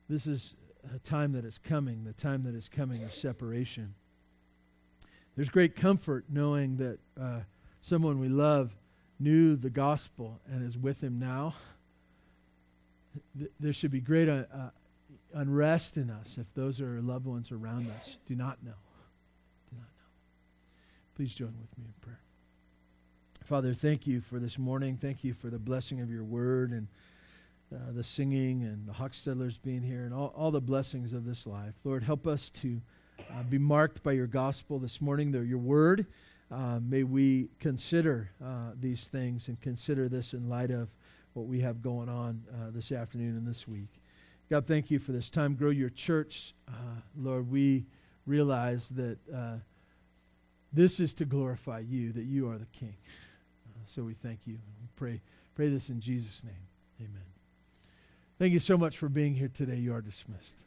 This 0.10 0.28
is 0.28 0.55
a 0.95 0.99
time 0.99 1.34
that 1.34 1.45
is 1.45 1.57
coming, 1.57 2.03
the 2.03 2.14
time 2.14 2.43
that 2.43 2.55
is 2.55 2.70
coming 2.70 3.03
of 3.03 3.14
separation. 3.14 3.93
There's 5.36 5.49
great 5.49 5.76
comfort 5.76 6.26
knowing 6.30 6.78
that 6.78 6.99
uh, 7.20 7.39
someone 7.82 8.20
we 8.20 8.30
love 8.30 8.72
knew 9.20 9.55
the 9.55 9.70
gospel 9.70 10.39
and 10.49 10.66
is 10.66 10.78
with 10.78 11.03
him 11.03 11.20
now, 11.20 11.55
th- 13.38 13.51
there 13.60 13.74
should 13.74 13.91
be 13.91 14.01
great 14.01 14.30
uh, 14.30 14.43
uh, 14.53 14.70
unrest 15.34 15.97
in 15.97 16.10
us 16.10 16.38
if 16.39 16.47
those 16.55 16.82
are 16.82 17.01
loved 17.01 17.26
ones 17.26 17.51
around 17.51 17.89
us 17.99 18.18
do 18.26 18.36
not 18.36 18.64
know. 18.64 18.74
Do 19.70 19.78
not 19.78 19.84
know. 19.84 20.10
Please 21.16 21.34
join 21.34 21.53
with 21.60 21.78
me 21.78 21.86
in 21.86 21.93
prayer. 22.01 22.22
Father, 23.50 23.74
thank 23.74 24.06
you 24.06 24.22
for 24.22 24.38
this 24.38 24.60
morning. 24.60 24.95
Thank 25.02 25.24
you 25.24 25.34
for 25.34 25.50
the 25.50 25.58
blessing 25.58 26.02
of 26.02 26.12
your 26.12 26.24
word 26.24 26.70
and 26.70 26.88
uh, 27.74 27.91
the 27.93 28.04
singing 28.04 28.62
and 28.62 28.88
the 28.88 28.93
Hochstettlers 28.93 29.60
being 29.60 29.82
here 29.82 30.04
and 30.04 30.14
all, 30.14 30.32
all 30.38 30.52
the 30.52 30.62
blessings 30.62 31.14
of 31.14 31.26
this 31.26 31.47
life. 31.47 31.74
Lord, 31.84 32.04
help 32.04 32.28
us 32.28 32.52
to 32.52 32.80
uh, 33.18 33.41
be 33.41 33.58
marked 33.58 34.04
by 34.04 34.12
your 34.12 34.28
gospel 34.28 34.78
this 34.78 35.02
morning, 35.02 35.32
the, 35.32 35.39
your 35.39 35.58
word. 35.58 36.06
Uh, 36.52 36.80
may 36.80 37.02
we 37.02 37.50
consider 37.60 38.30
uh, 38.39 38.74
these 38.80 39.08
things 39.08 39.47
and 39.47 39.60
consider 39.60 40.08
this 40.08 40.36
in 40.36 40.47
light 40.47 40.70
of 40.70 40.89
what 41.34 41.47
we 41.47 41.62
have 41.62 41.82
going 41.82 42.08
on 42.08 42.43
uh, 42.54 42.70
this 42.70 42.91
afternoon 42.91 43.36
and 43.36 43.47
this 43.47 43.68
week. 43.68 44.00
God, 44.52 44.68
thank 44.68 44.91
you 44.91 45.00
for 45.00 45.12
this 45.12 45.28
time. 45.28 45.56
Grow 45.56 45.72
your 45.72 45.89
church. 45.89 46.54
Uh, 46.68 47.02
Lord, 47.18 47.50
we 47.50 47.88
realize 48.28 48.89
that 48.89 49.18
this 50.72 51.00
is 51.00 51.16
to 51.16 51.26
glorify 51.26 51.80
you, 51.80 52.12
that 52.12 52.26
you 52.26 52.47
are 52.47 52.60
the 52.60 52.68
King. 52.68 52.93
So 53.90 54.04
we 54.04 54.14
thank 54.14 54.46
you. 54.46 54.54
We 54.82 54.88
pray, 54.96 55.22
pray 55.56 55.70
this 55.70 55.90
in 55.90 56.00
Jesus' 56.00 56.44
name. 56.44 56.68
Amen. 57.00 57.26
Thank 58.38 58.54
you 58.54 58.60
so 58.60 58.78
much 58.78 58.98
for 58.98 59.10
being 59.10 59.36
here 59.36 59.50
today. 59.54 59.76
You 59.76 59.94
are 59.94 60.02
dismissed. 60.02 60.64